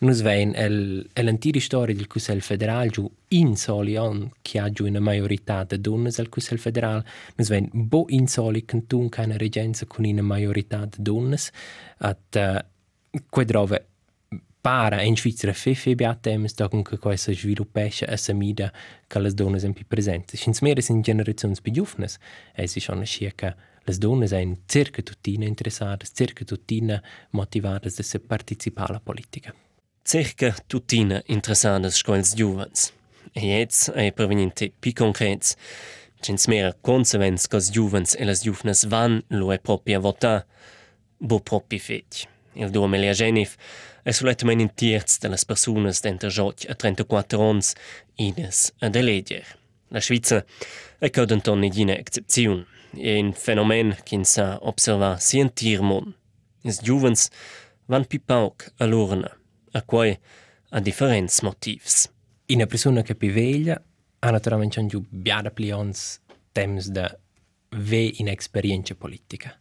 Nus 0.00 0.20
vein 0.22 0.52
el, 0.54 1.08
l'antiga 1.12 1.58
storia 1.58 1.92
del 1.92 2.06
Consiglio 2.06 2.40
federale 2.40 2.88
giù 2.88 3.10
in 3.28 3.56
soli 3.56 3.98
che 4.42 4.60
ha 4.60 4.70
giù 4.70 4.86
una 4.86 5.00
maggiorità 5.00 5.64
di 5.64 5.80
donne 5.80 6.10
al 6.16 6.28
Consiglio 6.28 6.60
federale. 6.60 7.04
Nus 7.34 7.48
vein 7.48 7.68
bo 7.72 8.04
in 8.08 8.28
soli 8.28 8.64
cantun 8.64 9.08
che 9.08 9.22
una 9.22 9.36
regenza 9.36 9.86
con 9.86 10.04
una 10.04 10.22
maggiorità 10.22 10.84
di 10.84 11.02
donne. 11.02 11.36
At 11.98 12.64
uh, 13.10 13.18
quei 13.28 13.44
drove 13.44 13.86
para 14.60 15.02
in 15.02 15.16
Svizzera 15.16 15.52
fe 15.52 15.74
fe 15.74 15.96
beat 15.96 16.20
temes 16.20 16.54
da 16.54 16.68
con 16.68 16.82
che 16.82 16.98
questa 16.98 17.32
sviluppesce 17.32 18.04
a 18.04 18.16
samida 18.16 18.72
che 19.04 19.18
le 19.18 19.32
donne 19.32 19.58
sono 19.58 19.72
più 19.72 19.86
presenti. 19.86 20.36
Sins 20.36 20.60
mere 20.60 20.80
sin 20.80 21.00
generazioni 21.00 21.56
più 21.60 21.72
giovani, 21.72 22.06
e 22.54 22.68
si 22.68 22.78
sono 22.78 23.04
scia 23.04 23.32
le 23.34 23.96
donne 23.96 24.28
sono 24.28 24.58
circa 24.66 25.02
tutte 25.02 25.30
interessate, 25.30 26.06
circa 26.12 26.44
tutte 26.44 27.02
motivate 27.30 27.88
a 27.88 28.20
partecipare 28.24 28.90
alla 28.90 29.00
politica. 29.00 29.52
Circa 30.08 30.56
tutina 30.66 31.22
interessantes 31.26 31.96
scoils 31.96 32.34
giuvens. 32.34 32.92
E 33.34 33.44
jetzt 33.44 33.90
è 33.90 34.10
proveniente 34.10 34.72
pi 34.80 34.94
concrets. 34.94 35.54
Cins 36.22 36.46
mera 36.46 36.72
consevens 36.80 37.46
cos 37.46 37.68
giuvens 37.68 38.14
e 38.14 38.24
las 38.24 38.40
giuvnes 38.40 38.86
van 38.86 39.22
lo 39.28 39.52
è 39.52 39.58
propria 39.58 39.98
vota, 39.98 40.46
bo 41.18 41.40
propi 41.40 41.78
fetg. 41.78 42.24
Il 42.54 42.70
2019 42.70 43.50
è 44.02 44.10
soletament 44.10 44.62
in 44.62 44.70
terz 44.74 45.18
de 45.18 45.28
las 45.28 45.44
personas 45.44 46.00
d'enter 46.00 46.30
giot 46.30 46.64
a 46.70 46.74
34 46.74 47.42
ans 47.42 47.74
ides 48.16 48.72
ad 48.78 48.96
eleger. 48.96 49.44
La 49.88 50.00
Svizza 50.00 50.42
è 50.98 51.10
caudenton 51.10 51.60
nidina 51.60 51.92
excepziun, 51.92 52.64
e 52.96 53.18
un 53.20 53.34
fenomen 53.34 53.94
kin 54.04 54.24
sa 54.24 54.56
observa 54.62 55.18
si 55.18 55.38
en 55.38 55.52
tirmon. 55.52 56.14
Is 56.64 56.80
giuvens 56.80 57.28
van 57.88 58.06
pi 58.06 58.18
pauc 58.18 58.72
a 58.78 58.86
a 59.72 59.82
quei 59.82 60.18
a 60.70 60.80
differents 60.80 61.40
motivs. 61.42 62.10
Una 62.48 62.66
persona 62.66 63.02
che 63.02 63.14
più 63.14 63.30
veglia 63.32 63.82
ha 64.20 64.30
naturalmente 64.30 64.84
giù 64.86 65.04
biada 65.08 65.50
plions 65.50 66.20
temps 66.52 66.88
da 66.88 67.18
ve 67.70 68.12
in 68.16 68.28
esperienza 68.28 68.94
politica. 68.94 69.58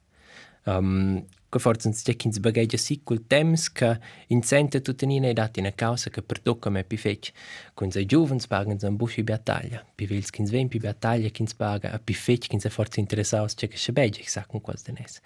Um, 0.66 1.26
che 1.58 1.64
forse 1.64 1.92
c'è 1.92 2.16
chi 2.16 2.32
si 2.32 2.40
bagaglia 2.40 2.78
sì 2.78 3.02
quel 3.04 3.26
temps 3.28 3.72
che 3.72 4.00
in 4.28 4.42
sente 4.44 4.82
tuttenina 4.82 5.28
è 5.28 5.34
data 5.34 5.60
una 5.60 5.74
causa 5.74 6.10
che 6.10 6.22
per 6.22 6.40
tocca 6.40 6.70
me 6.70 6.84
più 6.84 6.98
fece. 6.98 7.34
Con 7.74 7.90
i 7.94 8.06
giovani 8.06 8.42
pagano 8.48 8.78
un 8.82 8.96
busci 8.96 9.24
battaglia, 9.24 9.86
più 9.94 10.08
vels 10.08 10.30
chi 10.30 10.44
ven 10.44 10.68
più 10.68 10.80
battaglia 10.80 11.30
chi 11.30 11.46
paga 11.56 11.92
a 11.92 12.00
più 12.00 12.14
fece 12.14 12.48
si 12.58 12.70
forse 12.70 13.00
interessato 13.00 13.54
c'è 13.54 13.68
che 13.68 13.76
c'è 13.76 13.92
begge, 13.92 14.24
sa 14.24 14.46
con 14.46 14.62
qual 14.62 14.78
denese. 14.84 15.22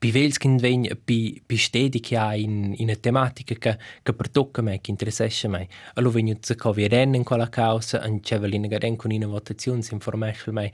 Pivelskin 0.00 0.56
vegn 0.56 0.88
pi 1.04 1.42
pi 1.44 1.58
stedi 1.58 2.00
che 2.00 2.16
ha 2.16 2.34
in 2.34 2.72
in 2.78 2.90
tematica 3.00 3.54
che 3.54 3.76
che 4.02 4.12
per 4.14 4.30
tocca 4.30 4.62
me 4.62 4.80
che 4.80 4.90
interessa 4.90 5.46
me 5.46 5.68
allo 5.92 6.10
vegno 6.10 6.38
se 6.40 6.54
co 6.54 6.72
vi 6.72 6.88
ren 6.88 7.14
in 7.14 7.22
quella 7.22 7.50
causa 7.50 8.00
an 8.00 8.20
chevelina 8.20 8.66
gaden 8.66 8.96
con 8.96 9.10
in 9.10 9.26
votazione 9.26 9.82
si 9.82 9.92
information 9.92 10.54
me 10.54 10.72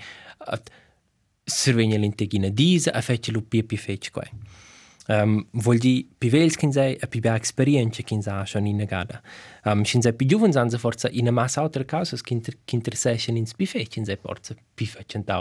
servegna 1.43 1.99
l'integina 1.99 2.49
disa 2.51 2.93
a 2.93 3.01
fece 3.01 3.33
lu 3.33 3.43
pi 3.49 3.65
pi 3.65 3.77
fece 3.77 4.13
qua 4.13 4.23
Um, 5.09 5.47
vuol 5.53 5.79
dire 5.79 6.05
più 6.19 6.29
vecchi 6.31 6.57
che 6.57 6.73
sei 6.73 6.97
e 6.97 7.07
più 7.07 7.21
esperienza 7.23 8.03
che 8.03 8.21
sei 8.21 8.47
sono 8.47 8.67
in 8.67 8.85
gara. 8.87 9.21
Um, 9.65 9.73
ehm, 9.79 9.83
se 9.83 10.01
sei 10.01 10.15
più 10.15 10.27
giovane 10.27 10.53
hanno 10.59 10.79
forse 10.79 11.09
in 11.13 11.29
massa 11.33 11.61
altre 11.61 11.85
cause 11.85 12.19
che 12.23 12.41
interessano 12.75 13.39
in 13.39 13.45
più 13.57 13.67
vecchi 13.67 14.01
che 14.01 14.05
sei 14.05 14.19
forse 14.21 14.57
più 14.75 14.87
facenti 14.87 15.33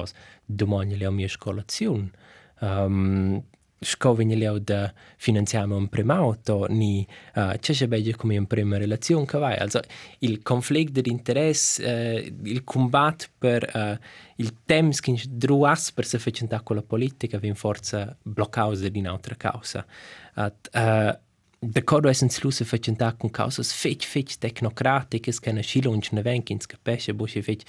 domani 0.45 0.93
alla 0.93 1.09
mia 1.09 1.27
scolazione. 1.27 2.11
Um, 2.59 3.43
scovegna 3.79 4.35
leo 4.35 4.57
da 4.59 4.93
finanziamo 5.17 5.75
un 5.75 5.87
primo 5.89 6.13
auto 6.13 6.65
ni 6.69 7.05
uh, 7.35 7.57
c'è 7.59 7.73
c'è 7.73 7.87
bello 7.87 8.15
come 8.15 8.37
un 8.37 8.47
prima 8.47 8.77
relazione 8.77 9.25
che 9.25 9.37
vai 9.37 9.57
also 9.57 9.81
il 10.19 10.41
conflitto 10.41 11.01
di 11.01 11.09
interesse 11.09 11.83
uh, 11.83 12.47
il 12.47 12.63
combatto 12.63 13.25
per 13.37 13.69
uh, 13.73 14.05
il 14.37 14.53
temps 14.65 14.99
che 14.99 15.21
druas 15.29 15.91
per 15.91 16.05
se 16.05 16.19
facenta 16.19 16.61
con 16.61 16.77
la 16.77 16.83
politica 16.83 17.37
vin 17.37 17.55
forza 17.55 18.17
bloccausa 18.21 18.89
di 18.89 18.99
un'altra 18.99 19.35
causa. 19.35 19.85
At 20.33 20.69
uh, 20.73 21.23
D'accordo 21.57 22.09
è 22.09 22.13
senza 22.13 22.41
luce 22.43 22.63
facendo 22.63 23.11
con 23.17 23.31
cause 23.31 23.63
fec 23.63 24.03
fec 24.03 24.37
tecnocratiche 24.37 25.33
che 25.39 25.51
ne 25.51 25.61
scilonci 25.61 26.13
ne 26.13 26.21
venkins 26.21 26.67
capisce 26.67 27.13
busce 27.15 27.41
fec 27.41 27.63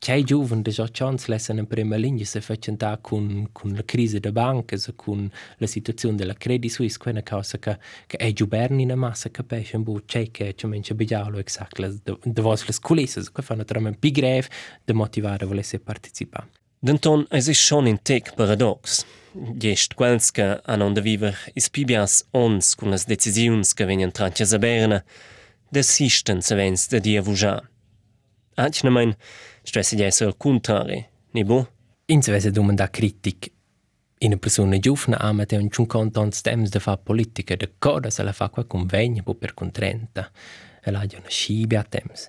C'è 0.00 0.22
giovane 0.22 0.62
già 0.62 0.88
chance 0.90 1.26
lesson 1.28 1.58
in 1.58 1.66
prima 1.66 1.96
linea 1.96 2.24
se 2.24 2.40
facciano 2.40 2.98
con, 3.02 3.50
con 3.52 3.74
la 3.74 3.84
crisi 3.84 4.18
delle 4.18 4.32
banche, 4.32 4.78
con 4.96 5.30
la 5.58 5.66
situazione 5.66 6.16
della 6.16 6.32
Credit 6.32 6.70
Suisse, 6.70 6.98
è 7.04 7.10
una 7.10 7.22
cosa 7.22 7.58
che, 7.58 7.78
che 8.06 8.16
è 8.16 8.32
giuberni 8.32 8.84
in 8.84 8.94
massa 8.94 9.30
capisce 9.30 9.76
un 9.76 9.82
po' 9.82 10.00
c'è 10.06 10.30
che 10.30 10.54
c'è 10.54 10.66
meno 10.68 10.82
bigialo 10.94 11.38
esatto, 11.44 12.00
da 12.02 12.40
vostre 12.40 12.72
culisse, 12.80 13.22
che 13.30 13.42
fanno 13.42 13.60
naturalmente 13.60 13.98
più 13.98 14.10
greve 14.10 14.48
da 14.82 14.94
motivare 14.94 15.44
a 15.44 15.46
volesse 15.46 15.78
partecipare. 15.78 16.48
Denton 16.78 17.26
es 17.28 17.48
ist 17.48 17.60
schon 17.60 17.86
in 17.86 17.98
tec 18.02 18.32
paradox. 18.34 19.04
Gest 19.34 19.92
quels 19.92 20.30
che 20.30 20.62
hanno 20.64 20.90
da 20.92 21.02
viver 21.02 21.36
is 21.52 21.68
pibias 21.68 22.24
ons 22.30 22.74
con 22.74 22.88
las 22.88 23.04
decisiuns 23.04 23.74
che 23.74 23.84
venien 23.84 24.12
tranches 24.12 24.54
a 24.54 24.58
berna, 24.58 25.04
desisten 25.68 26.40
se 26.40 26.54
vens 26.54 26.88
de 26.88 27.00
dia 27.00 27.20
vuja. 27.20 27.60
Anchnemein, 28.56 29.14
stressi 29.70 29.94
di 29.94 30.02
essere 30.02 30.30
al 30.30 30.36
contrari, 30.36 31.06
ni 31.30 31.44
bo? 31.44 31.70
In 32.06 32.22
se 32.22 32.32
vese 32.32 32.50
domanda 32.50 32.90
critic 32.90 33.52
in 34.18 34.36
persona 34.40 34.80
giovane 34.80 35.16
ama 35.16 35.46
te 35.46 35.56
un 35.56 35.70
cinquanta 35.70 36.20
ans 36.20 36.40
temps 36.40 36.68
de 36.68 36.80
fa 36.80 36.96
politica, 36.96 37.54
de 37.54 37.74
coda 37.78 38.10
se 38.10 38.24
la 38.24 38.32
fa 38.32 38.48
qua 38.48 38.64
convegna 38.64 39.22
po 39.22 39.34
per 39.34 39.54
contrenta, 39.54 40.28
e 40.82 40.90
la 40.90 41.06
una 41.16 41.28
scibia 41.28 41.84
temps. 41.84 42.28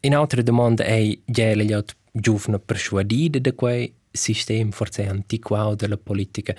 In 0.00 0.14
altre 0.14 0.42
domande 0.42 0.84
è 0.84 1.18
gele 1.26 1.66
gli 1.66 1.76
giovane 2.12 2.58
persuadide 2.58 3.42
de 3.42 3.54
quei 3.54 3.94
sistem 4.10 4.70
forse 4.70 5.06
antiquato 5.06 5.74
della 5.74 5.98
politica 5.98 6.54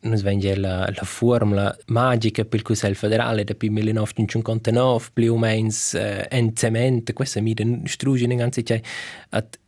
nos 0.00 0.22
venge 0.22 0.54
la, 0.56 0.88
la 0.94 1.04
formula 1.04 1.76
magica 1.86 2.44
per 2.44 2.62
il 2.64 2.94
federale 2.94 3.44
da 3.44 3.54
1959 3.58 5.06
più 5.12 5.32
o 5.32 5.38
meno 5.38 5.70
eh, 5.94 6.26
en 6.30 6.54
cement 6.54 7.12
questa 7.12 7.40
mi 7.40 7.54
den 7.54 7.82
strugen 7.86 8.36
ganze 8.36 8.62
cioè 8.62 8.80
at 9.30 9.58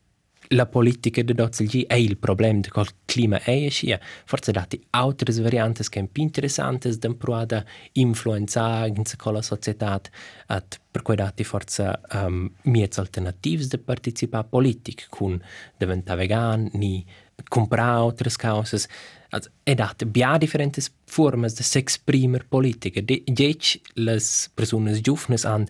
la 0.52 0.66
politica 0.66 1.22
de 1.22 1.32
dozzelgi 1.32 1.82
è 1.82 1.94
il 1.94 2.16
problema 2.16 2.58
del 2.60 2.86
clima 3.04 3.40
è 3.40 3.68
scia 3.68 4.00
forse 4.24 4.50
dati 4.50 4.84
altre 4.90 5.32
varianti 5.40 5.88
che 5.88 6.08
più 6.10 6.22
interessanti 6.24 6.96
da 6.98 7.14
provare 7.14 7.66
influenzare 7.92 8.88
in 8.88 9.04
la 9.32 9.42
società. 9.42 10.00
At 10.46 10.80
per 10.90 11.02
cui 11.02 11.14
dati 11.14 11.44
forse 11.44 12.00
um, 12.12 12.50
miez 12.62 12.98
alternative 12.98 13.64
de 13.68 13.78
partecipare 13.78 14.46
politica 14.48 15.04
con 15.08 15.40
diventare 15.76 16.18
vegan 16.18 16.68
ni 16.72 17.06
comprare 17.48 17.98
altre 17.98 18.30
cose 18.36 18.88
Also, 19.32 19.50
ed 19.62 19.78
hat 19.78 20.04
bia 20.10 20.36
differentes 20.38 20.90
formas 21.06 21.54
de 21.54 21.62
s'exprimer 21.62 22.44
politica. 22.48 23.00
Diec 23.00 23.76
les 23.94 24.50
personas 24.54 24.98
giovnes 25.06 25.44
han 25.46 25.68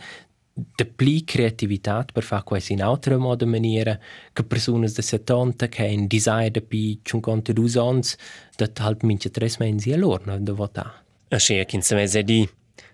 de 0.55 0.85
pli 0.85 1.25
creativitat 1.25 2.13
per 2.13 2.25
far 2.25 2.43
quasi 2.43 2.73
in 2.73 2.83
altra 2.83 3.19
moda 3.19 3.47
maniera 3.47 3.99
che 4.33 4.45
personas 4.45 4.95
de 4.95 5.03
70 5.03 5.69
che 5.69 5.85
in 5.85 6.07
design 6.07 6.51
de 6.53 6.61
pi 6.61 7.01
52 7.03 7.77
ans 7.77 8.17
dat 8.57 8.79
halt 8.79 9.03
mince 9.03 9.31
tres 9.31 9.59
mensi 9.59 9.93
all'orno 9.93 10.39
de 10.39 10.53
votar. 10.53 11.05
A 11.29 11.37
kin 11.65 11.83
se 11.83 12.23
di 12.23 12.49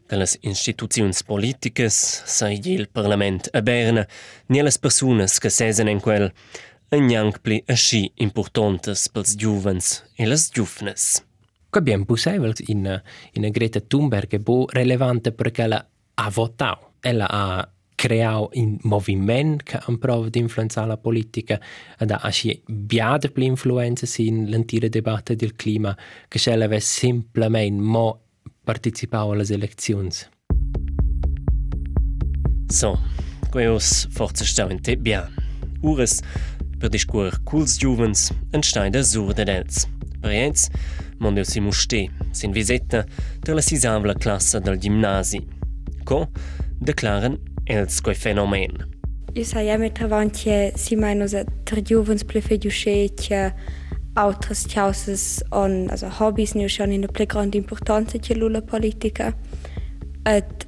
che 0.07 0.17
le 0.17 0.27
istituzioni 0.41 1.13
politiche, 1.25 1.89
sai 1.89 2.61
il 2.63 2.89
Parlament 2.89 3.49
a 3.53 3.63
Berna, 3.63 4.07
ni 4.47 4.63
le 4.63 4.73
persone 4.81 5.27
che 5.27 5.49
sesen 5.49 5.89
in 5.89 6.01
quel, 6.01 6.33
gnanc 6.89 7.41
pli 7.41 7.63
asci 7.67 8.11
importantes 8.17 9.09
pels 9.09 9.35
giuvens 9.35 10.05
e 10.15 10.27
les 10.27 10.51
giufnes. 10.53 11.25
Che 11.69 11.79
abbiamo 11.79 12.05
possibile 12.05 12.53
in, 12.67 13.03
in 13.33 13.51
Greta 13.51 13.81
Thunberg 13.81 14.31
è 14.31 14.39
bo 14.39 14.67
relevante 14.69 15.33
perché 15.33 15.63
ella 15.63 15.89
ha 16.15 16.31
votato, 16.31 16.93
ella 17.01 17.29
ha 17.29 17.69
creato 17.97 18.51
un 18.55 18.79
movimento 18.83 19.65
che 19.65 19.77
ha 19.77 19.97
provato 19.99 20.29
di 20.29 20.39
influenzare 20.39 20.87
la 20.87 20.97
politica 20.97 21.61
ed 21.99 22.11
ha 22.11 22.19
asci 22.19 22.63
biade 22.65 23.31
pli 23.31 23.47
influenze 23.47 24.23
in 24.23 24.45
l'intera 24.45 24.89
debatte 24.89 25.35
del 25.35 25.57
clima 25.57 25.97
che 26.29 26.39
se 26.39 26.53
aveva 26.53 26.79
semplicemente 26.79 27.83
mo 27.83 28.21
partecipato 28.63 29.33
alle 29.33 29.45
elezioni. 29.49 30.11
So, 32.69 32.99
questo 33.51 34.09
forse 34.11 34.45
sta 34.45 34.71
in 34.71 34.81
te 34.81 34.97
bien. 34.97 35.35
Ures 35.81 36.21
per 36.81 36.91
discur 36.91 37.33
culs 37.45 37.79
giuvens 37.81 38.31
en 38.53 38.63
stein 38.63 38.93
sur 39.03 39.35
de 39.35 39.45
dels. 39.45 39.87
Jens, 40.23 40.71
mon 41.19 41.45
si 41.45 41.61
musté, 41.61 42.11
sin 42.33 42.53
visetta 42.53 43.05
de 43.45 43.55
la 43.55 43.63
sisavla 43.63 44.15
classa 44.15 44.61
del 44.61 44.79
gimnasi. 44.79 45.41
Co 46.05 46.27
declaren 46.81 47.39
els 47.67 48.01
coi 48.01 48.15
fenomen. 48.15 48.85
Io 49.35 49.45
sai 49.45 49.67
ja 49.67 49.77
mit 49.79 50.01
avanti 50.01 50.73
si 50.77 50.97
meino 50.97 51.27
se 51.27 51.45
tra 51.65 51.81
giuvens 51.81 52.25
plefe 52.25 52.59
giusce 52.59 53.13
che 53.15 53.53
altres 54.15 54.67
causes 54.67 55.43
on 55.53 55.91
also 55.91 56.09
hobbies 56.09 56.55
nu 56.55 56.69
schon 56.69 56.93
in 56.93 57.03
der 57.03 57.13
ple 57.13 57.27
grande 57.27 57.59
importanza 57.59 58.19
che 58.19 58.35
lula 58.35 58.63
politica. 58.63 59.35
Et 60.25 60.67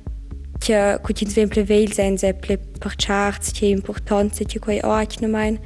che 0.61 0.99
cucins 1.03 1.35
vem 1.35 1.49
pleveil 1.49 1.93
sense 1.93 2.33
ple 2.35 2.59
per 2.59 2.95
charts 2.97 3.53
che 3.53 3.67
importanza 3.67 4.45
che 4.45 4.59
quei 4.59 4.81
ort 4.83 5.21
nu 5.21 5.29
mein. 5.29 5.59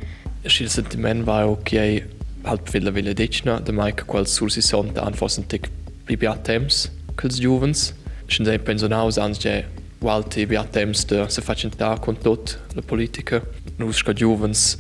Il 0.45 0.69
sentiment 0.69 1.25
var 1.27 1.45
ok 1.47 2.03
halt 2.45 2.71
villa 2.73 2.91
villa 2.91 3.13
dicna 3.13 3.61
de 3.61 3.73
mai 3.73 3.93
che 3.93 4.05
quel 4.05 4.27
sur 4.27 4.51
si 4.51 4.61
sonta 4.61 5.03
anfossen 5.03 5.47
tic 5.47 5.71
pribia 6.05 6.35
temps 6.35 6.91
quels 7.17 7.39
juvens. 7.39 7.95
Schon 8.27 8.47
sei 8.47 8.59
pensionaus 8.59 9.19
ans 9.19 9.39
je 9.39 9.65
walti 10.01 10.47
bia 10.47 10.65
temps 10.65 11.07
de 11.07 11.27
se 11.29 11.41
facen 11.41 11.71
ta 11.71 11.97
con 11.97 12.17
tot 12.17 12.59
la 12.75 12.83
politica. 12.83 13.41
Nus 13.79 13.97
sca 13.97 14.13
juvens 14.13 14.79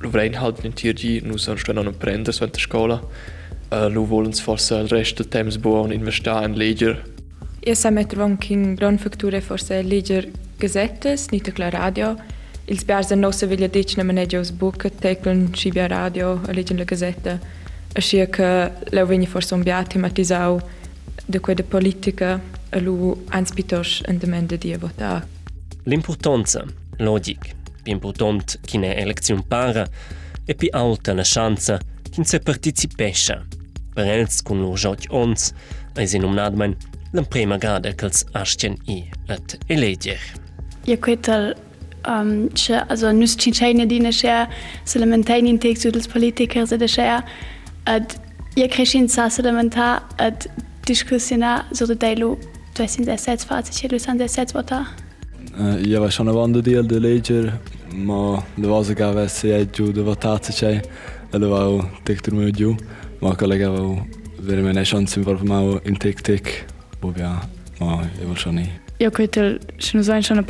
lo 0.00 0.10
vrein 0.10 0.34
halt 0.34 0.64
in 0.64 0.72
tirgi, 0.72 1.20
nus 1.22 1.48
an 1.48 1.58
sten 1.58 1.78
an 1.78 1.94
prender 1.94 2.32
so 2.32 2.44
in 2.44 2.52
scola. 2.54 3.00
Uh, 3.70 3.88
lo 3.88 4.04
volens 4.04 4.40
forse 4.40 4.74
il 4.74 4.88
resto 4.88 5.24
temps 5.24 5.56
buon 5.58 5.92
investare 5.92 6.44
in 6.44 6.54
leger. 6.54 7.02
Io 7.66 7.74
sa 7.74 7.90
mettere 7.90 8.22
anche 8.22 8.52
in 8.52 8.74
gran 8.74 8.98
facture 8.98 9.40
forse 9.40 9.80
leger 9.82 10.28
gazettes, 10.58 11.28
nita 11.30 11.52
la 11.56 11.70
radio, 11.70 12.16
ils 12.66 12.84
biars 12.84 13.12
en 13.12 13.20
nossa 13.20 13.46
veglia 13.46 13.68
ditg 13.68 13.96
na 13.96 14.04
manegios 14.04 14.50
buca 14.50 14.90
teclen 14.90 15.48
scibia 15.54 15.86
radio 15.88 16.40
a 16.48 16.52
leggen 16.52 16.78
la 16.78 16.84
gazetta 16.84 17.38
ascia 17.94 18.26
che 18.26 18.70
leu 18.90 19.06
vegni 19.06 19.26
forse 19.26 19.54
un 19.54 19.62
bia 19.62 19.82
tematisau 19.84 20.60
de 21.26 21.38
quei 21.40 21.54
de 21.54 21.62
politica 21.62 22.40
a 22.70 22.78
lu 22.78 23.16
ans 23.30 23.52
pitos 23.52 24.02
en 24.08 24.18
demanda 24.18 24.56
di 24.56 24.72
a 24.72 24.78
votar. 24.78 25.26
L'importanza, 25.84 26.64
logic, 26.98 27.54
pi 27.82 27.90
important 27.90 28.58
ch'ina 28.66 28.94
eleziun 28.94 29.42
para 29.42 29.86
e 30.46 30.54
pi 30.54 30.68
alta 30.72 31.14
la 31.14 31.24
chanza 31.24 31.78
ch'in 32.10 32.24
se 32.24 32.40
participescha. 32.40 33.42
Per 33.94 34.06
els 34.06 34.42
cun 34.42 34.60
lur 34.60 34.78
joc 34.78 35.06
ons, 35.10 35.52
eis 35.96 36.14
in 36.14 36.24
umnadmen, 36.24 36.74
l'emprema 37.12 37.58
gada 37.58 37.92
ch'els 37.94 38.24
ascien 38.32 38.74
i 38.90 39.04
et 39.30 39.58
eleger. 39.68 40.18
Ja, 40.84 40.96
quetal 40.96 41.54
Ähm, 42.08 42.20
um, 42.20 42.56
še, 42.56 42.82
also 42.88 43.12
nus 43.12 43.36
cinčejne 43.36 43.86
dine 43.86 44.12
še, 44.12 44.46
se 44.84 44.98
lamentajnin 44.98 45.58
tek 45.58 45.78
sudels 45.80 46.08
politiker 46.08 46.66
se 46.66 46.76
dešeja, 46.76 47.22
ad 47.86 48.16
je 48.56 48.68
krešin 48.68 49.08
sa 49.08 49.30
se 49.30 49.42
lamenta, 49.42 50.02
ad 50.18 50.46
diskusina 50.86 51.64
so 51.72 51.86
de 51.86 51.94
delu 51.94 52.36
2016 52.74 53.44
facit 53.46 53.74
și 53.74 53.86
2016 53.86 54.52
vota. 54.52 54.86
Je 55.82 55.98
var 55.98 56.10
såna 56.10 56.32
vanda 56.32 56.60
del 56.60 56.86
de 56.86 56.98
leger, 56.98 57.58
ma 57.94 58.42
de 58.56 58.66
var 58.66 58.82
så 58.82 58.94
gav 58.94 59.28
se 59.28 59.48
jag 59.48 59.68
ju 59.78 59.92
det 59.92 60.02
var 60.02 60.14
tat 60.14 60.44
sig 60.44 60.82
eller 61.32 61.46
var 61.46 61.84
täckte 62.04 62.30
de 62.30 62.52
ju. 62.56 62.76
Ma 63.20 63.34
kollega 63.34 63.70
var 63.70 64.06
veramente 64.38 64.80
en 64.80 64.84
chans 64.84 65.14
för 65.14 65.44
mig 65.44 65.80
in 65.84 65.96
tek 65.96 66.22
tek. 66.22 66.64
Bobia, 67.00 67.40
ma 67.80 68.02
jag 68.20 68.28
var 68.28 68.36
sån 68.36 68.58
i. 68.58 68.70
Jag 68.98 69.14
kan 69.14 69.22
ju 69.22 69.26
till, 69.26 69.60
känner 69.78 70.04
sig 70.04 70.16
en 70.16 70.22
sån 70.22 70.44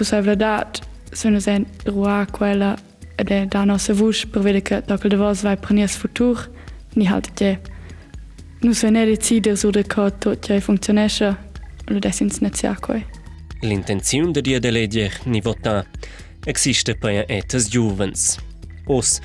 sono 1.14 1.40
sen 1.40 1.66
roi 1.84 2.26
quella 2.30 2.76
è 3.14 3.46
da 3.46 3.64
nostra 3.64 3.94
voce 3.94 4.26
per 4.26 4.42
vedere 4.42 4.62
che 4.62 4.82
dopo 4.84 5.08
le 5.08 5.16
vostre 5.16 5.48
vai 5.48 5.56
prendere 5.56 5.86
il 5.86 5.96
futuro 5.96 6.40
ni 6.94 7.06
halt 7.06 7.32
te 7.34 7.60
non 8.60 8.74
so 8.74 8.88
ne 8.88 9.04
decidere 9.04 9.56
su 9.56 9.70
de 9.70 9.84
co 9.84 10.10
tutto 10.18 10.60
funzionesce 10.60 11.36
lo 11.86 11.98
desins 11.98 12.40
nezia 12.40 12.74
coi. 12.80 13.04
L'intenzione 13.60 14.32
di 14.32 14.40
dia 14.40 14.58
de 14.58 14.70
legger 14.70 15.20
ni 15.24 15.40
vota. 15.40 15.86
Existe 16.46 16.94
per 16.94 17.24
etes 17.28 17.68
juvens 17.68 18.38
os 18.86 19.20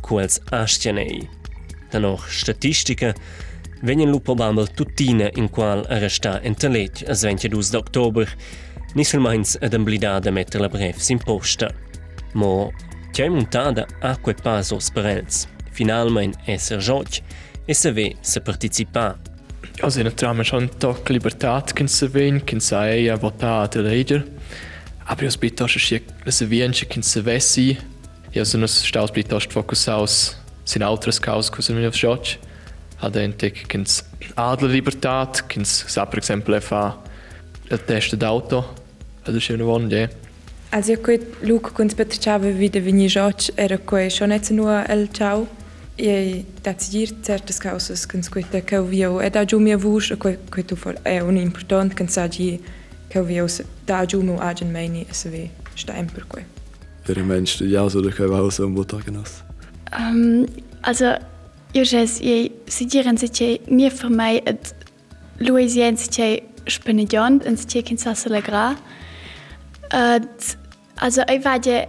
quels 0.00 0.40
astianei 0.50 1.28
danach 1.90 2.28
statistica 2.30 3.14
venien 3.82 4.10
lu 4.10 4.20
probabel 4.20 4.66
tuttina 4.74 5.30
in 5.36 5.48
qual 5.48 5.84
arresta 5.88 6.40
entelet 6.42 7.04
as 7.08 7.22
22 7.22 7.70
d'october 7.70 8.28
Nisel 8.94 9.20
meins 9.20 9.56
ad 9.60 9.74
emblidada 9.76 10.30
metter 10.32 10.60
la 10.60 10.68
brev 10.72 10.96
sin 10.96 11.18
posta. 11.20 11.68
Mo, 12.32 12.72
c'è 13.12 13.28
montada 13.28 13.86
acque 14.00 14.34
pasos 14.34 14.88
per 14.90 15.04
els. 15.06 15.46
Finalmein 15.76 16.32
esser 16.46 16.80
joc 16.80 17.20
e 17.68 17.74
se 17.74 17.92
ve 17.92 18.14
se 18.22 18.40
participa. 18.40 19.18
Also 19.82 20.00
in 20.00 20.10
trama 20.14 20.42
schon 20.42 20.68
toc 20.80 21.08
libertat 21.10 21.74
kin 21.76 21.88
se 21.88 22.08
ven, 22.08 22.40
kin 22.40 22.60
sa 22.60 22.86
e 22.88 23.08
a 23.08 23.16
vota 23.16 23.62
a 23.62 23.78
leger. 23.78 24.24
Aber 25.06 25.24
jos 25.24 25.36
bitos 25.36 25.76
schi 25.76 26.00
le 26.24 26.32
se 26.32 26.46
vienche 26.46 26.86
kin 26.88 27.02
se 27.02 27.20
vessi. 27.20 27.78
Ja 28.32 28.44
so 28.44 28.58
nos 28.58 28.72
staus 28.72 29.10
bitos 29.10 29.46
fokusaus 29.46 30.36
sin 30.64 30.82
altres 30.82 31.20
caus 31.20 31.50
cos 31.50 31.68
in 31.68 31.76
joc. 31.92 32.38
Ad 33.00 33.16
entek 33.16 33.68
kins 33.68 34.02
adler 34.36 34.70
libertat, 34.70 35.46
kins 35.48 35.84
sa 35.86 36.04
per 36.04 36.20
exempel 37.68 37.74
fa 37.74 37.74
il 37.74 37.84
test 37.84 38.16
d'auto, 38.16 38.64
also 39.24 39.40
schön 39.40 39.58
geworden, 39.58 39.90
ja. 39.90 40.08
Also 40.70 40.92
io 40.92 41.00
quei 41.00 41.20
Luca 41.42 41.70
con 41.70 41.88
spettacciava 41.88 42.50
vide 42.50 42.80
vini 42.80 43.08
joc 43.08 43.52
era 43.56 43.78
quei 43.78 44.10
schon 44.10 44.28
net 44.28 44.50
nur 44.50 44.84
el 44.88 45.08
ciao. 45.12 45.46
e 45.98 46.44
decidir 46.62 47.12
certas 47.22 47.58
causas 47.58 48.06
que 48.06 48.16
nos 48.16 48.28
cuita 48.28 48.60
que 48.60 48.76
eu 48.76 48.84
viu 48.84 49.20
é 49.20 49.28
da 49.28 49.44
ju 49.44 49.58
minha 49.58 49.76
voz 49.76 50.08
que 50.08 50.38
que 50.50 50.62
tu 50.62 50.76
for 50.76 50.94
é 51.04 51.20
um 51.24 51.36
importante 51.36 51.94
que 51.96 52.06
sabe 52.06 52.60
que 53.10 53.18
eu 53.18 53.24
viu 53.24 53.46
da 53.84 54.06
ju 54.06 54.22
meu 54.22 54.40
agent 54.40 54.70
meine 54.70 55.06
se 55.10 55.28
ve 55.28 55.50
está 55.74 55.98
emper 55.98 56.24
que 56.24 56.44
Der 57.08 57.24
Mensch 57.24 57.54
studiert 57.54 57.96
oder 57.96 58.10
kann 58.10 58.30
auch 58.30 58.52
so 58.52 58.66
ein 58.66 58.74
Botagenos. 58.74 59.42
Um, 59.98 60.46
also, 60.82 61.16
io 61.72 61.82
jes 61.82 62.20
je 62.20 62.50
si 62.66 62.86
diren 62.86 63.16
se 63.16 63.28
che 63.28 63.60
nie 63.66 63.90
für 63.90 64.10
mei 64.10 64.42
et 64.44 64.74
Louisien 65.38 65.96
se 65.96 66.42
che 66.68 66.74
spenedion 66.74 67.40
en 67.44 67.56
se 67.56 67.66
che 67.66 67.82
kin 67.82 67.96
sa 67.98 68.14
se 68.14 68.28
gra. 68.40 68.76
Also 71.00 71.22
ei 71.26 71.38
vage 71.38 71.88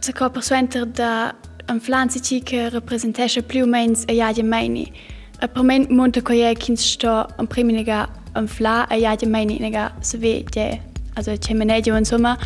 se 0.00 0.12
ko 0.12 0.30
persuenter 0.30 0.86
da 0.86 1.34
un 1.68 1.80
flanzi 1.80 2.20
ci 2.20 2.42
che 2.42 2.68
rappresentesce 2.68 3.42
più 3.42 3.64
o 3.64 3.66
meno 3.66 3.96
a 4.06 4.12
iadia 4.12 4.44
meini. 4.44 4.92
A 5.40 5.48
per 5.48 5.62
me 5.62 5.86
monte 5.88 6.22
ko 6.22 6.32
je 6.32 6.54
kin 6.54 6.76
sto 6.76 7.26
un 7.38 7.46
priminiga 7.46 8.08
un 8.36 8.46
fla 8.46 8.86
a 8.88 8.94
iadia 8.94 9.28
meini 9.28 9.58
nega 9.58 9.92
se 10.00 10.18
ve 10.18 10.44
je 10.54 10.80
also 11.16 11.36
che 11.36 11.54
menedio 11.54 11.96
insomma 11.96 12.38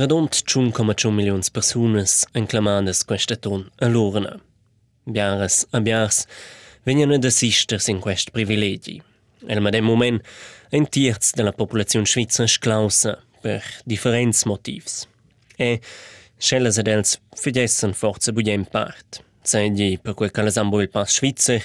Radont 0.00 0.32
1,1 0.32 1.12
milions 1.12 1.50
persunas 1.50 2.24
enclamadas 2.32 3.02
questa 3.04 3.36
ton 3.36 3.70
a 3.80 3.88
lorna. 3.88 4.40
Biaras 5.04 5.66
a 5.72 5.80
biars 5.80 6.26
vengono 6.86 7.14
ad 7.14 7.24
assisters 7.24 7.88
in 7.88 8.00
quest 8.00 8.30
privilegi. 8.30 9.02
El 9.46 9.60
madem 9.60 9.84
moment 9.84 10.22
ein 10.72 10.86
terz 10.86 11.34
della 11.34 11.52
popolazione 11.52 12.06
svizra 12.06 12.46
sclausa 12.46 13.18
per 13.42 13.62
differents 13.84 14.46
motivs. 14.46 15.06
E 15.58 15.82
scelles 16.38 16.78
ad 16.78 16.88
els 16.88 17.18
fidessen 17.36 17.92
forza 17.92 18.32
budem 18.32 18.64
part. 18.64 19.20
Segli 19.42 19.98
per 19.98 20.14
quel 20.14 20.30
che 20.30 20.42
las 20.42 20.56
ambo 20.56 20.80
il 20.80 20.88
pass 20.88 21.18
svizzer, 21.18 21.60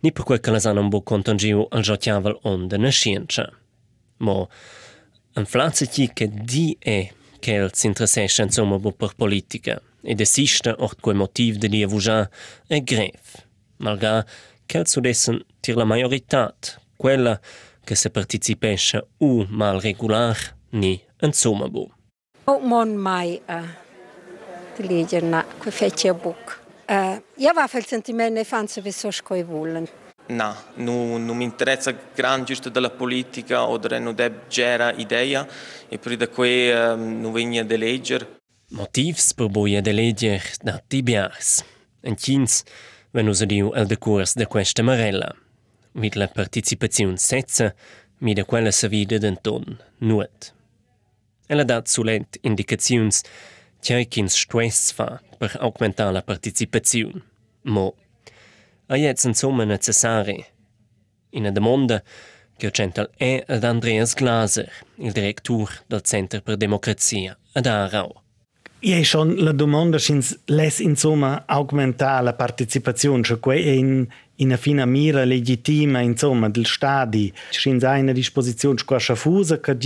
ni 0.00 0.12
per 0.12 0.24
quel 0.24 0.40
che 0.40 0.50
las 0.50 0.66
hanno 0.66 0.86
bo 0.88 1.00
contangiu 1.00 1.64
al 1.70 1.82
jotiavel 1.82 2.36
on 2.42 2.68
de 2.68 2.76
nascienza. 2.76 3.48
Mo, 4.18 4.50
en 5.32 5.46
flaze 5.46 5.86
che 5.88 6.28
di 6.28 6.76
è 6.78 7.08
Kells 7.42 7.82
interessescha 7.84 8.44
insomma 8.44 8.78
per 8.78 9.14
politica 9.16 9.80
ed 10.02 10.20
esiste 10.20 10.74
ort 10.78 11.00
quei 11.00 11.14
motiv 11.14 11.58
de 11.58 11.68
lia 11.68 11.88
vugià 11.88 12.28
e 12.68 12.80
gref. 12.80 13.42
Malgrà 13.82 14.24
Kells 14.66 14.94
sudessen 14.94 15.42
tir 15.60 15.76
la 15.76 15.84
majoritat, 15.84 16.78
quella 16.96 17.40
che 17.84 17.96
se 17.96 18.10
participescha 18.10 19.02
u 19.18 19.46
mal 19.48 19.80
regular 19.80 20.38
ni 20.70 21.02
insomma 21.20 21.68
bu. 21.68 21.90
Ook 22.44 22.62
mon 22.62 22.94
mai 22.96 23.40
eh, 23.46 23.54
uh, 23.56 23.68
de 24.76 24.86
liedje 24.86 25.20
na, 25.20 25.42
eh, 25.42 25.58
kwe 25.58 25.70
fetje 25.70 26.14
boek. 26.14 26.60
Uh, 26.88 27.18
ja, 27.36 27.52
wafel 27.54 27.84
sentiment 27.84 28.34
ne 28.34 28.44
fanse 28.44 28.80
vi 28.80 28.90
so 28.90 29.10
skoi. 29.10 29.44
No, 30.28 30.54
non, 30.76 31.24
non 31.24 31.36
mi 31.36 31.44
interessa 31.44 31.94
gran 32.14 32.44
giusto 32.44 32.68
della 32.68 32.90
politica 32.90 33.68
o 33.68 33.76
da 33.76 33.98
non 33.98 34.14
deb 34.14 34.46
gera 34.48 34.92
idea 34.92 35.46
e 35.88 35.98
per 35.98 36.16
da 36.16 36.28
qui 36.28 36.70
um, 36.70 37.20
non 37.20 37.32
vegna 37.32 37.62
de 37.62 37.76
legger. 37.76 38.40
Motivs 38.70 39.34
per 39.34 39.48
boia 39.48 39.82
de 39.82 39.92
leger 39.92 40.42
da 40.62 40.80
tibiars. 40.86 41.64
En 42.02 42.14
chins 42.16 42.64
wenn 43.12 43.28
us 43.28 43.42
diu 43.44 43.72
el 43.74 43.86
decurs 43.86 44.34
de 44.34 44.46
questa 44.46 44.82
marella. 44.82 45.34
Vid 45.92 46.14
la 46.14 46.28
participazione 46.28 47.18
setza, 47.18 47.74
mi 48.18 48.32
da 48.32 48.44
quella 48.44 48.70
sa 48.70 48.88
vida 48.88 49.18
d'enton 49.18 49.76
nuot. 49.98 50.54
Ella 51.46 51.64
dat 51.64 51.88
sulent 51.88 52.38
indicaziuns 52.40 53.20
tgei 53.82 54.06
chins 54.08 54.38
stress 54.38 54.92
fa 54.92 55.20
per 55.38 55.56
augmentar 55.60 56.12
la 56.12 56.22
participazione. 56.22 57.20
Mo, 57.64 57.94
a 58.92 58.96
jetzt 58.96 59.24
insomma 59.24 59.64
necessari. 59.64 60.44
In 61.30 61.46
a 61.46 61.50
domanda 61.50 62.02
che 62.56 62.70
central 62.70 63.10
è 63.16 63.42
ad 63.46 63.64
Andreas 63.64 64.14
Glaser, 64.14 64.70
il 64.96 65.12
direttore 65.12 65.72
del 65.86 66.02
Centro 66.02 66.40
per 66.42 66.56
Democrazia 66.56 67.36
ad 67.52 67.66
Aarau. 67.66 68.12
Ja, 68.80 69.02
schon 69.04 69.36
la 69.36 69.52
domanda 69.52 69.98
schins 69.98 70.40
les 70.46 70.80
insomma 70.80 71.44
aumentare 71.46 72.24
la 72.24 72.34
partecipazione, 72.34 73.22
cioè 73.22 73.38
que 73.38 73.56
in 73.56 74.08
in 74.36 74.56
fina 74.58 74.84
mira 74.86 75.24
legittima 75.24 76.00
insomma 76.00 76.48
del 76.48 76.66
stadi. 76.66 77.32
Schins 77.50 77.84
una 77.84 78.12
disposizione 78.12 78.78
squascia 78.78 79.14
fusa 79.14 79.60
che 79.60 79.76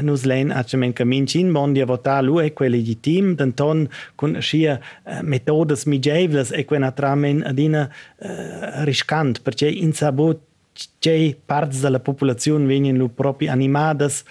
nus 0.00 0.24
len 0.24 0.50
a 0.50 0.64
men 0.76 0.92
camin 0.92 1.26
chin 1.26 1.50
mondi 1.50 1.80
a 1.80 1.86
votar 1.86 2.22
lu 2.22 2.40
e 2.40 2.52
que 2.52 2.68
legitim 2.68 3.34
denton 3.34 3.88
con 4.14 4.40
sia 4.40 4.80
uh, 5.04 5.20
metodas 5.22 5.84
migevlas 5.84 6.50
e 6.50 6.64
quena 6.64 6.92
tramen 6.92 7.42
adina 7.44 7.88
uh, 7.88 8.84
riscant 8.84 9.42
perché 9.42 9.68
in 9.68 9.92
sabot 9.92 10.40
c'è 10.98 11.36
parts 11.44 11.80
della 11.80 12.00
popolazione 12.00 12.64
vengono 12.64 12.98
lu 12.98 13.14
proprio 13.14 13.50
animadas 13.50 14.24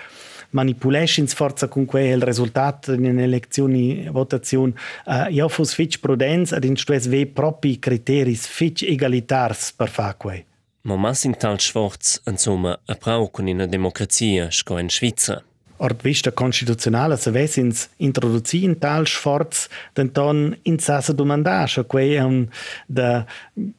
manipulations 0.51 1.33
forza 1.33 1.67
con 1.67 1.85
quel 1.85 2.21
risultato 2.21 2.93
in 2.93 3.19
elezioni 3.19 4.07
votazione 4.09 4.73
uh, 5.05 5.29
io 5.29 5.47
fos 5.47 5.73
fitch 5.73 5.99
prudens 5.99 6.51
ad 6.51 6.63
in 6.63 6.75
stues 6.75 7.07
ve 7.07 7.27
propri 7.27 7.79
criteri 7.79 8.35
fitch 8.35 8.83
egalitars 8.83 9.71
per 9.73 9.89
fa 9.89 10.15
quei 10.15 10.45
Ma 10.83 10.95
mas 10.95 11.23
in 11.25 11.37
tal 11.37 11.59
sforz, 11.59 12.21
insomma, 12.25 12.79
a 12.87 12.95
brauchen 12.95 13.47
in 13.47 13.61
a 13.61 13.67
democrazia 13.67 14.49
sco 14.49 14.79
in 14.79 14.89
Svizra. 14.89 15.43
Ort 15.83 16.01
vista 16.03 16.31
constituzionale 16.31 17.17
se 17.17 17.31
vessins 17.31 17.89
introduci 17.97 18.63
in 18.63 18.77
tal 18.77 19.07
sforz, 19.07 19.67
denton 19.93 20.55
in 20.63 20.77
sasa 20.77 21.11
domandascha 21.11 21.85
quei 21.85 22.13
è 22.13 22.21
un 22.21 22.47
da 22.85 23.25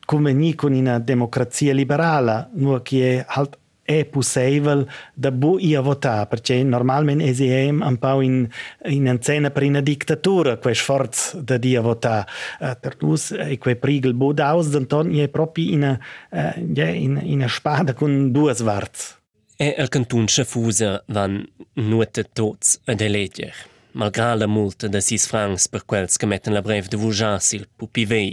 conveni 0.05 0.55
con 0.57 0.73
una 0.73 0.99
democrazia 0.99 1.73
liberala, 1.73 2.51
nur 2.55 2.83
che 2.83 3.25
halt 3.25 3.57
è 3.85 4.05
possibile 4.05 4.87
da 5.15 5.31
bu 5.31 5.59
ia 5.59 5.81
votar, 5.81 6.27
perché 6.27 6.63
normalmente 6.63 7.25
esiem 7.25 7.83
un 7.83 7.99
po' 7.99 8.21
in, 8.21 8.49
in 8.87 9.09
ancena 9.09 9.51
per 9.51 9.65
una 9.65 9.81
dittatura, 9.81 10.57
quel 10.57 10.75
sforzo 10.75 11.41
da 11.41 11.57
dia 11.57 11.81
votar. 11.81 12.27
Uh, 12.61 12.75
per 12.81 12.97
dus, 12.97 13.33
e 13.33 13.59
quel 13.59 13.77
prigel 13.77 14.15
bu 14.15 14.33
daus, 14.33 14.69
denton 14.69 15.15
è 15.15 15.29
proprio 15.29 15.71
in 15.71 15.83
una, 15.83 16.01
uh, 16.31 16.81
in, 16.81 17.21
in 17.23 17.39
una 17.39 17.49
spada 17.49 17.93
con 17.93 18.31
due 18.33 18.55
svarts. 18.55 19.22
E 19.59 19.75
el 19.77 19.89
cantun 19.89 20.29
schafusa 20.29 21.03
van 21.13 21.43
nuete 21.77 22.25
tots 22.25 22.79
a 22.89 22.95
de 22.97 23.09
leger, 23.09 23.53
malgrà 23.93 24.33
la 24.35 24.49
multa 24.49 24.89
de 24.89 25.01
sis 25.05 25.27
francs 25.29 25.69
per 25.69 25.85
quels 25.85 26.17
che 26.17 26.27
metten 26.27 26.57
la 26.57 26.63
brev 26.65 26.89
de 26.89 26.97
vujasil 26.97 27.67
pupi 27.77 28.07
vei. 28.09 28.33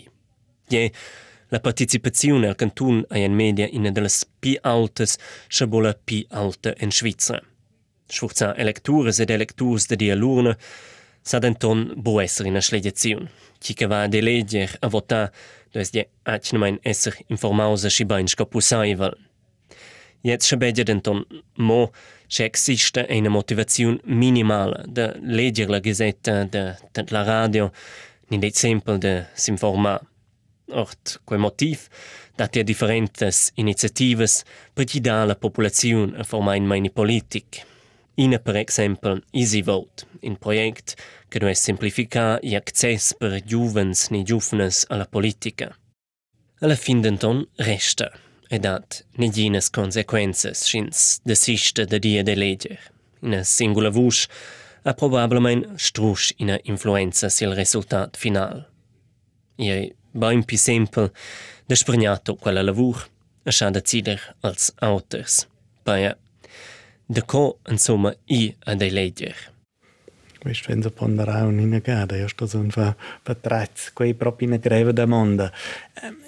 Je, 0.72 0.90
la 1.50 1.60
participazione 1.60 2.48
al 2.48 2.56
cantun 2.56 3.04
è 3.10 3.18
in 3.18 3.34
media 3.34 3.68
una 3.72 3.92
delle 3.92 4.10
pi 4.40 4.58
altes, 4.62 5.18
schabola 5.48 5.94
pi 5.94 6.26
alta 6.30 6.74
in 6.80 6.92
Svizzera. 6.92 7.44
Schwurza 8.08 8.56
electures 8.56 9.20
ed 9.20 9.30
electurs 9.30 9.88
de 9.88 9.96
dia 9.96 10.16
l'urna, 10.16 10.58
sa 11.22 11.40
denton 11.40 11.94
bo 11.96 12.20
esser 12.22 12.46
in 12.46 12.56
a 12.56 12.62
schlegiazione. 12.62 13.30
Chi 13.60 13.74
che 13.74 13.88
va 13.88 14.04
a 14.04 14.08
de 14.08 14.22
leger 14.22 14.78
a 14.80 14.88
votar, 14.88 15.32
does 15.72 15.92
je 15.92 16.08
acnemein 16.24 16.80
esser 16.82 17.18
informausa 17.28 17.90
schi 17.90 18.06
bain 18.06 18.28
scopusaival. 18.28 19.29
Jetzt 20.22 20.48
schabegia 20.48 20.84
denton 20.84 21.24
mo 21.56 21.92
se 22.28 22.44
existe 22.44 23.06
una 23.10 23.30
motivazione 23.30 24.00
minimale 24.04 24.84
de 24.88 25.14
leger 25.22 25.70
la 25.70 25.80
gazetta 25.80 26.44
de, 26.44 26.76
de 26.92 27.06
la 27.10 27.24
radio, 27.24 27.72
de 28.28 28.48
esempio 28.48 28.98
de 28.98 29.26
s'informar. 29.34 30.02
Ort, 30.72 31.22
quel 31.26 31.40
motiv, 31.40 31.88
dat 32.36 32.56
ja 32.56 32.64
differentes 32.64 33.52
iniziatives 33.56 34.44
per 34.74 34.86
guidare 34.86 35.26
la 35.26 35.36
popolazione 35.36 36.18
a 36.18 36.24
formare 36.24 36.58
in 36.58 36.68
meini 36.68 36.92
politic. 36.92 37.66
Ina, 38.16 38.38
per 38.38 38.56
exempel, 38.56 39.24
Easy 39.32 39.64
Vote, 39.64 40.06
un 40.22 40.36
project 40.38 40.96
che 41.28 41.40
deve 41.40 41.56
semplificare 41.56 42.40
l'access 42.44 43.14
per 43.14 43.42
giuvens 43.44 44.10
ni 44.10 44.24
giuvenes 44.24 44.86
alla 44.90 45.08
politica. 45.08 45.76
Alla 46.60 46.76
fin 46.76 47.02
denton 47.02 47.48
resta, 47.56 48.12
e 48.50 48.60
dat 48.60 49.04
negines 49.12 49.70
consequences 49.70 50.66
schins 50.66 51.20
desiste 51.24 51.86
de 51.86 52.00
dia 52.00 52.24
de 52.24 52.36
leger. 52.36 52.80
Ina 53.22 53.44
singula 53.44 53.92
vush 53.94 54.26
ha 54.84 54.94
probabilmente 54.94 55.78
strusch 55.78 56.34
ina 56.38 56.58
influenza 56.64 57.30
sil 57.30 57.54
resultat 57.54 58.18
final. 58.18 58.66
Ie 59.60 59.94
bain 60.12 60.44
pi 60.44 60.58
sempel 60.58 61.12
despregnato 61.70 62.36
quella 62.36 62.64
lavur 62.64 63.06
a 63.46 63.52
scha 63.52 63.70
decider 63.70 64.20
als 64.42 64.72
autors. 64.82 65.46
Baia, 65.86 66.16
de 67.06 67.22
co 67.22 67.60
insomma 67.70 68.14
i 68.26 68.56
a 68.66 68.76
de 68.76 68.90
leger. 68.90 69.36
Weißt, 70.44 70.70
wenn 70.70 70.82
sie 70.82 70.92
ponderare 70.92 71.48
un 71.48 71.60
inagada, 71.60 72.16
io 72.16 72.30
sto 72.32 72.48
son 72.48 72.70
fa 72.72 72.96
patraz, 73.24 73.90
quei 73.94 74.14
proprio 74.14 74.54
in 74.54 74.60
greve 74.62 74.94
da 74.94 75.06
monda. 75.06 75.52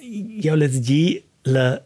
Io 0.02 0.56
les 0.56 0.82
di 0.82 1.24
la 1.44 1.82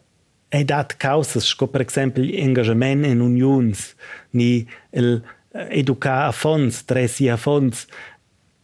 è 0.48 0.64
dat 0.64 0.96
causas, 0.96 1.44
sco 1.44 1.66
per 1.66 1.82
esempio 1.86 2.22
engagement 2.22 3.04
in 3.04 3.20
unions, 3.20 3.94
ni 4.30 4.66
el 4.90 5.22
educar 5.70 6.26
a 6.28 6.32
fons, 6.32 6.84
dressi 6.84 7.28
a 7.28 7.36
fons, 7.36 7.86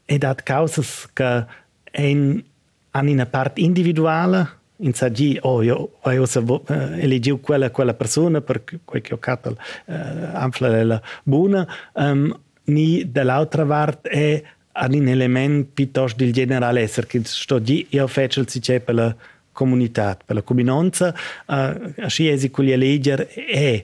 è 0.05 0.19
dat 0.19 0.43
causas 0.43 1.09
che 1.13 1.47
en 1.93 2.45
an 2.93 3.09
una 3.09 3.27
part 3.27 3.59
individuale 3.59 4.61
in 4.77 4.93
sagi 4.93 5.39
oh 5.43 5.63
io 5.63 5.99
ho 6.01 6.11
uh, 6.11 6.63
elegiu 6.99 7.41
quella 7.41 7.71
quella 7.71 7.95
persona 7.95 8.41
per 8.41 8.65
quel 8.85 9.01
che 9.01 9.15
ho 9.15 9.19
catal 9.19 9.57
uh, 9.87 9.93
ampla 10.33 10.85
la 10.85 11.01
buona 11.23 11.67
um, 11.95 12.37
ni 12.65 13.11
dall'altra 13.11 13.65
parte 13.65 14.09
è 14.09 14.43
ad 14.73 14.95
un 14.95 15.09
element 15.09 15.69
piuttosto 15.73 16.19
del 16.19 16.33
generale 16.33 16.81
essere 16.81 17.07
che 17.07 17.21
sto 17.25 17.59
di 17.59 17.87
io 17.91 18.07
faccio 18.07 18.45
si 18.47 18.61
c'è 18.61 18.81
per 18.81 18.95
la 18.95 19.17
comunità 19.53 20.19
per 20.25 20.37
la 20.37 20.43
comunanza 20.43 21.15
uh, 21.47 21.93
así 21.99 22.29
è 22.29 22.51
con 22.51 22.65
gli 22.65 22.75
legger 22.75 23.27
è 23.29 23.83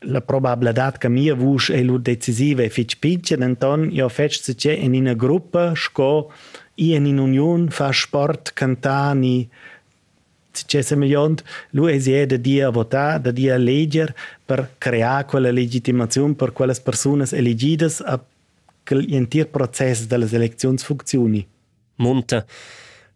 la 0.00 0.20
probabilità 0.20 0.92
che 0.92 1.08
mia 1.08 1.34
voce 1.34 1.74
è 1.74 1.82
lo 1.82 1.98
decisiva 1.98 2.62
e 2.62 2.68
fitch 2.68 2.98
piccia 2.98 3.36
dann 3.36 3.88
io 3.90 4.08
faccio 4.08 4.42
si 4.42 4.54
c'è 4.54 4.72
in 4.72 4.94
una 4.94 5.14
gruppa 5.14 5.74
sco 5.74 6.32
in 6.74 7.06
in 7.06 7.18
union 7.18 7.68
fa 7.70 7.92
sport 7.92 8.52
cantani 8.52 9.48
c'è 10.50 10.82
semejant 10.82 11.42
lui 11.70 11.92
è 11.92 12.26
da 12.26 12.36
dia 12.36 12.70
votar 12.70 13.20
da 13.20 13.30
dia 13.30 13.56
legger 13.56 14.14
per 14.44 14.74
creare 14.78 15.24
quella 15.24 15.50
legittimazione 15.50 16.34
per 16.34 16.52
quelle 16.52 16.74
persone 16.82 17.24
elegidas 17.30 18.00
a 18.00 18.20
l'intero 18.94 19.48
processo 19.48 20.06
delle 20.06 20.28
elezioni 20.30 20.78
Monta, 21.96 22.44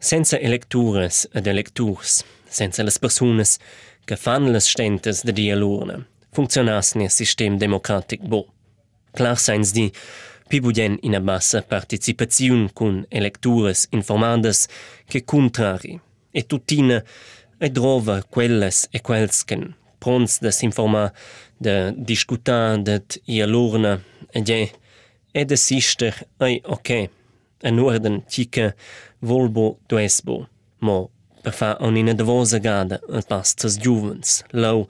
senza 0.01 0.39
electures 0.39 1.29
ed 1.31 1.47
electurs, 1.47 2.25
senza 2.49 2.83
le 2.83 2.91
persone 2.99 3.45
che 4.05 4.17
fanno 4.17 4.51
le 4.51 4.61
stentes 4.61 5.23
de 5.23 5.33
dia 5.33 5.55
l'urna, 5.55 6.05
funzionasse 6.31 6.99
nel 6.99 7.11
sistema 7.11 7.57
democratico 7.57 8.27
bo. 8.27 8.47
Clar 9.13 9.39
seins 9.39 9.73
di 9.73 9.93
pibudien 10.49 10.97
in 11.03 11.15
a 11.15 11.21
bassa 11.21 11.63
participazione 11.63 12.71
con 12.73 13.05
electures 13.09 13.87
informadas 13.91 14.67
che 15.07 15.23
contrari, 15.25 16.01
e 16.33 16.47
tuttina 16.47 17.05
e 17.59 17.71
drova 17.71 18.23
quelles 18.23 18.87
e 18.91 19.01
quels 19.01 19.45
che 19.45 19.75
prons 19.99 20.41
da 20.41 20.51
s'informar, 20.51 21.13
da 21.59 21.91
discutar 21.91 22.79
dat 22.79 23.21
ia 23.27 23.47
l'urna, 23.47 24.01
e 24.33 24.41
je, 24.43 24.71
e 25.31 25.45
da 25.45 25.57
sister, 25.57 26.27
ai 26.39 26.61
ok, 26.65 27.11
en 27.63 27.79
orden 27.79 28.23
tica 28.29 28.75
volbo 29.21 29.79
duesbo, 29.89 30.47
mo 30.79 31.11
per 31.43 31.53
fa 31.53 31.77
un'ina 31.81 32.15
davosa 32.15 32.59
gada 32.59 33.01
al 33.09 33.25
pastas 33.29 33.79
giuvens, 33.79 34.43
lau 34.53 34.87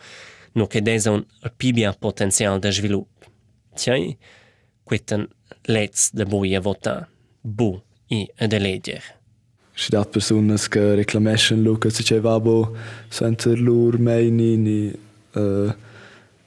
no 0.55 0.67
che 0.67 0.83
deson 0.83 1.25
al 1.43 1.53
pibia 1.57 1.93
potenzial 1.93 2.59
da 2.59 2.71
svilup. 2.71 3.09
Tiai, 3.75 4.17
quetan 4.85 5.29
lets 5.67 6.11
de 6.13 6.27
boia 6.27 6.61
vota, 6.61 7.09
bu 7.43 7.81
i 8.11 8.27
ad 8.39 8.53
eleger. 8.53 9.03
Si 9.75 9.91
dat 9.91 10.11
personas 10.11 10.69
che 10.69 10.95
reclamation 10.95 11.63
lu 11.63 11.79
che 11.79 11.91
si 11.91 12.03
c'è 12.03 12.21
vabo 12.21 12.77
senza 13.09 13.51
lur 13.55 13.99
meini 13.99 14.57
ni 14.57 14.93
uh, 15.35 15.73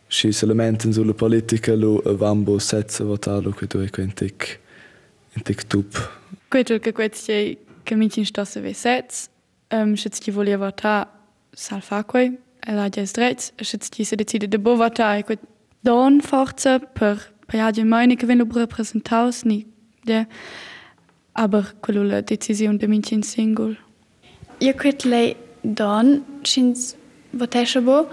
si 0.07 0.29
elementen 0.43 0.93
sulla 0.93 1.13
politica 1.13 1.73
lu 1.73 1.99
avambo 2.05 2.59
setza 2.59 3.03
votalo 3.03 3.49
che 3.51 3.65
tu 3.65 3.79
e 3.79 3.89
quentic 3.89 4.59
intic 5.35 5.67
tup. 5.67 5.97
Quetel 6.49 6.79
che 6.79 6.91
quetsi 6.91 7.57
che 7.83 7.95
mi 7.95 8.09
in 8.15 8.25
stosse 8.25 8.61
ve 8.61 8.73
sets, 8.73 9.29
um, 9.71 9.95
schitz 9.95 10.19
ti 10.19 10.31
volia 10.31 10.57
votar 10.57 11.07
sal 11.51 11.81
faque, 11.81 12.37
e 12.59 12.73
la 12.73 12.89
ges 12.89 13.11
drets, 13.11 13.51
schitz 13.61 13.89
ti 13.89 14.03
se 14.03 14.15
decide 14.15 14.47
de 14.47 14.57
bo 14.57 14.75
votar 14.75 15.17
e 15.17 15.23
quet 15.23 15.39
don 15.83 16.21
forza 16.21 16.79
per 16.79 17.33
ja 17.51 17.71
die 17.71 17.83
meine 17.83 18.15
venno 18.15 18.45
representaus 18.45 19.43
ni 19.43 19.65
de 20.05 20.25
aber 21.33 21.73
quello 21.81 22.03
la 22.03 22.21
decisione 22.21 22.77
de 22.77 22.87
min 22.87 23.03
in 23.11 23.23
singol. 23.23 23.77
Io 24.59 24.73
quet 24.73 25.03
lei 25.03 25.35
don 25.61 26.23
chins 26.43 26.95
votesha 27.31 27.81
bo, 27.81 28.07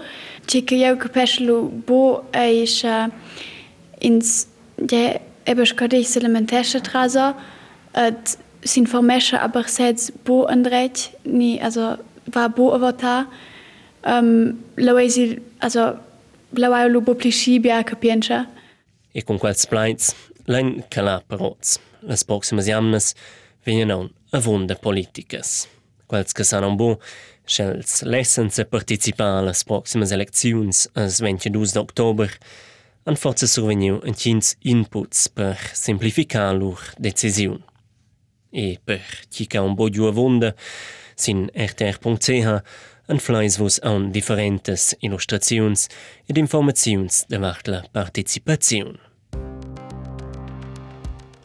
che 0.47 0.75
io 0.75 0.97
capeslo 0.97 1.69
bo 1.85 2.25
eis 2.33 2.83
uh, 2.83 3.09
ins 3.99 4.47
de 4.75 5.21
ebe 5.45 5.65
skade 5.65 6.03
se 6.03 6.19
elementesha 6.19 6.79
trasa 6.79 7.35
et 7.95 8.37
sin 8.63 8.87
formesha 8.87 9.37
aber 9.37 9.67
seds 9.67 10.11
bo 10.25 10.45
andret 10.45 11.11
ni 11.25 11.59
also 11.59 11.97
war 12.35 12.49
bo 12.49 12.73
avatar 12.73 13.25
um, 14.05 14.57
lo 14.77 14.97
eisi 14.97 15.39
also 15.61 15.97
la 16.53 16.87
lo 16.87 17.01
bo 17.01 17.13
plici 17.13 17.59
bia 17.59 17.83
capiencha 17.83 18.47
e 19.13 19.21
con 19.23 19.37
quels 19.37 19.65
plaits 19.65 20.15
lein 20.45 20.83
calà 20.89 21.21
parots. 21.27 21.79
Las 22.01 22.23
proximas 22.23 22.65
jamnas 22.65 23.13
vengono 23.65 24.09
a 24.31 24.39
vonda 24.39 24.75
politicas. 24.75 25.67
Quels 26.07 26.33
che 26.33 26.43
saranno 26.43 26.75
bo, 26.75 26.99
schels 27.45 28.01
lessens 28.03 28.59
a 28.59 28.65
participar 28.65 29.39
alle 29.39 29.53
proximas 29.65 30.11
elecziuns 30.11 30.89
as 30.95 31.19
22 31.21 31.73
d'october, 31.73 32.29
han 33.05 33.17
forza 33.17 33.47
surveniu 33.49 33.99
en 34.05 34.13
chins 34.13 34.55
inputs 34.61 35.27
per 35.33 35.57
simplificar 35.73 36.53
lur 36.57 36.79
decisiun. 37.01 37.61
E 38.51 38.77
per 38.83 39.01
chi 39.31 39.47
ca 39.47 39.63
un 39.63 39.75
bo 39.75 39.89
giù 39.89 40.05
a 40.05 40.11
vonda, 40.11 40.53
sin 41.15 41.47
rtr.ch, 41.55 42.61
an 43.11 43.19
fleis 43.19 43.57
vos 43.57 43.79
an 43.83 44.11
differentes 44.11 44.91
illustraziuns 45.01 45.87
ed 46.29 46.37
informaziuns 46.37 47.25
davart 47.31 47.67
la 47.67 47.81
participaziun. 47.91 48.99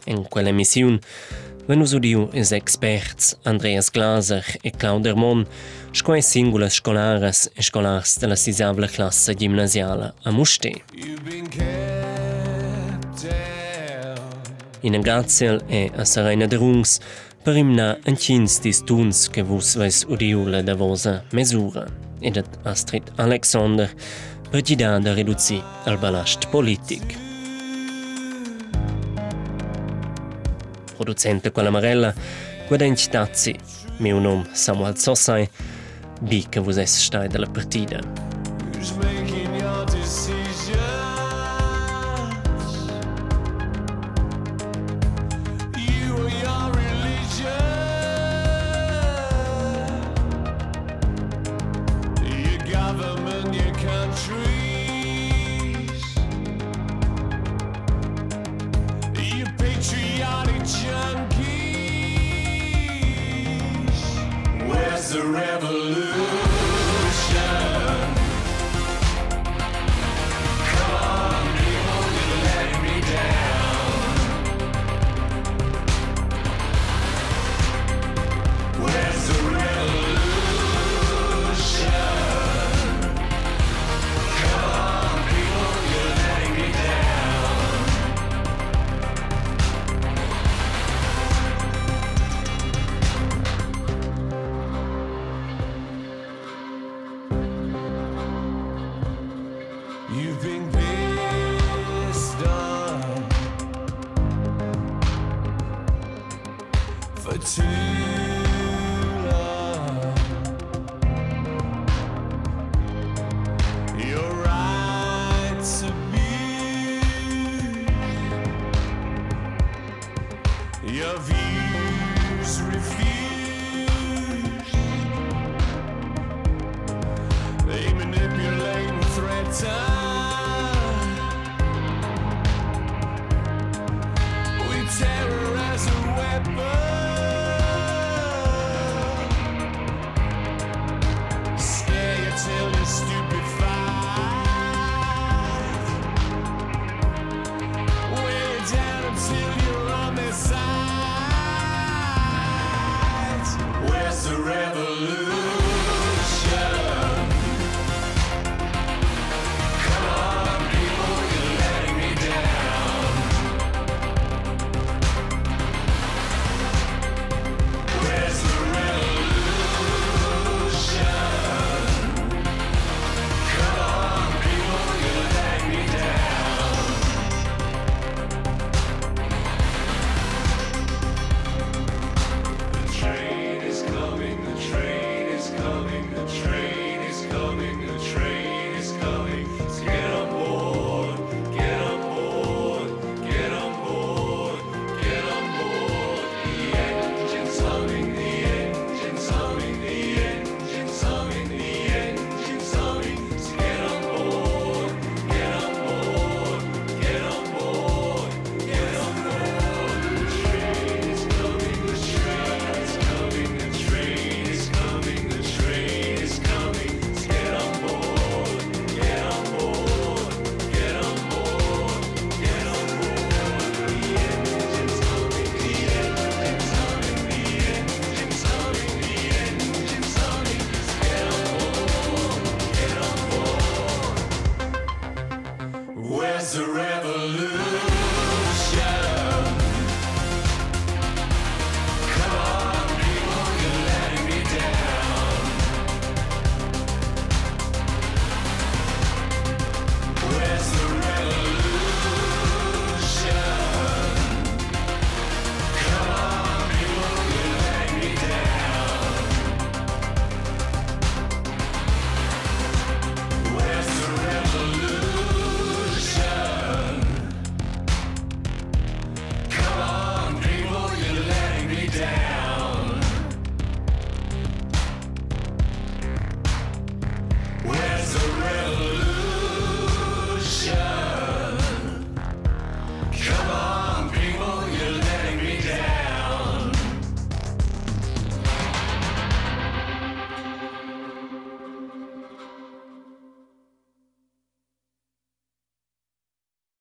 En 0.07 0.23
quella 0.31 0.53
emissiun 0.53 1.01
venus 1.67 1.93
udiu 1.93 2.29
es 2.33 2.53
experts 2.53 3.37
Andreas 3.45 3.91
Glaser 3.91 4.45
e 4.63 4.71
Claude 4.71 5.09
Hermon, 5.09 5.47
scoe 5.93 6.23
singulas 6.23 6.75
scolaras 6.75 7.51
e 7.57 7.63
scolars 7.63 8.19
de 8.19 8.27
la 8.27 8.37
sisavla 8.37 8.89
classa 8.89 9.35
gimnasiala 9.35 10.15
a 10.25 10.31
Muste. 10.31 10.73
In 14.83 15.01
Gaziel 15.03 15.61
e 15.69 15.91
a 15.97 16.05
Serena 16.05 16.47
de 16.47 16.57
Rungs 16.57 17.01
per 17.43 17.57
imna 17.57 17.99
en 18.05 18.17
chins 18.17 18.61
dis 18.61 18.83
tuns 18.83 19.29
che 19.29 19.43
vus 19.43 19.75
ves 19.75 20.05
udiula 20.09 20.63
da 20.63 20.75
vosa 20.75 21.25
mesura, 21.33 21.87
ed 22.21 22.43
Astrid 22.63 23.11
Alexander 23.17 23.91
per 24.51 24.63
gida 24.63 24.99
da 24.99 25.15
reduzi 25.15 25.63
al 25.85 25.99
balast 25.99 26.47
politic. 26.51 27.26
Producente 31.07 31.53
quella 31.53 31.71
Marella, 31.71 32.12
guadagni 32.66 32.97
tazzi, 33.09 33.57
mio 33.99 34.19
nome 34.19 34.49
Samuel 34.51 34.99
Sossai, 34.99 35.49
che 36.49 36.59
vos 36.59 36.79
es 36.79 37.05
stai 37.05 37.29
della 37.29 37.47
partida. 37.47 38.36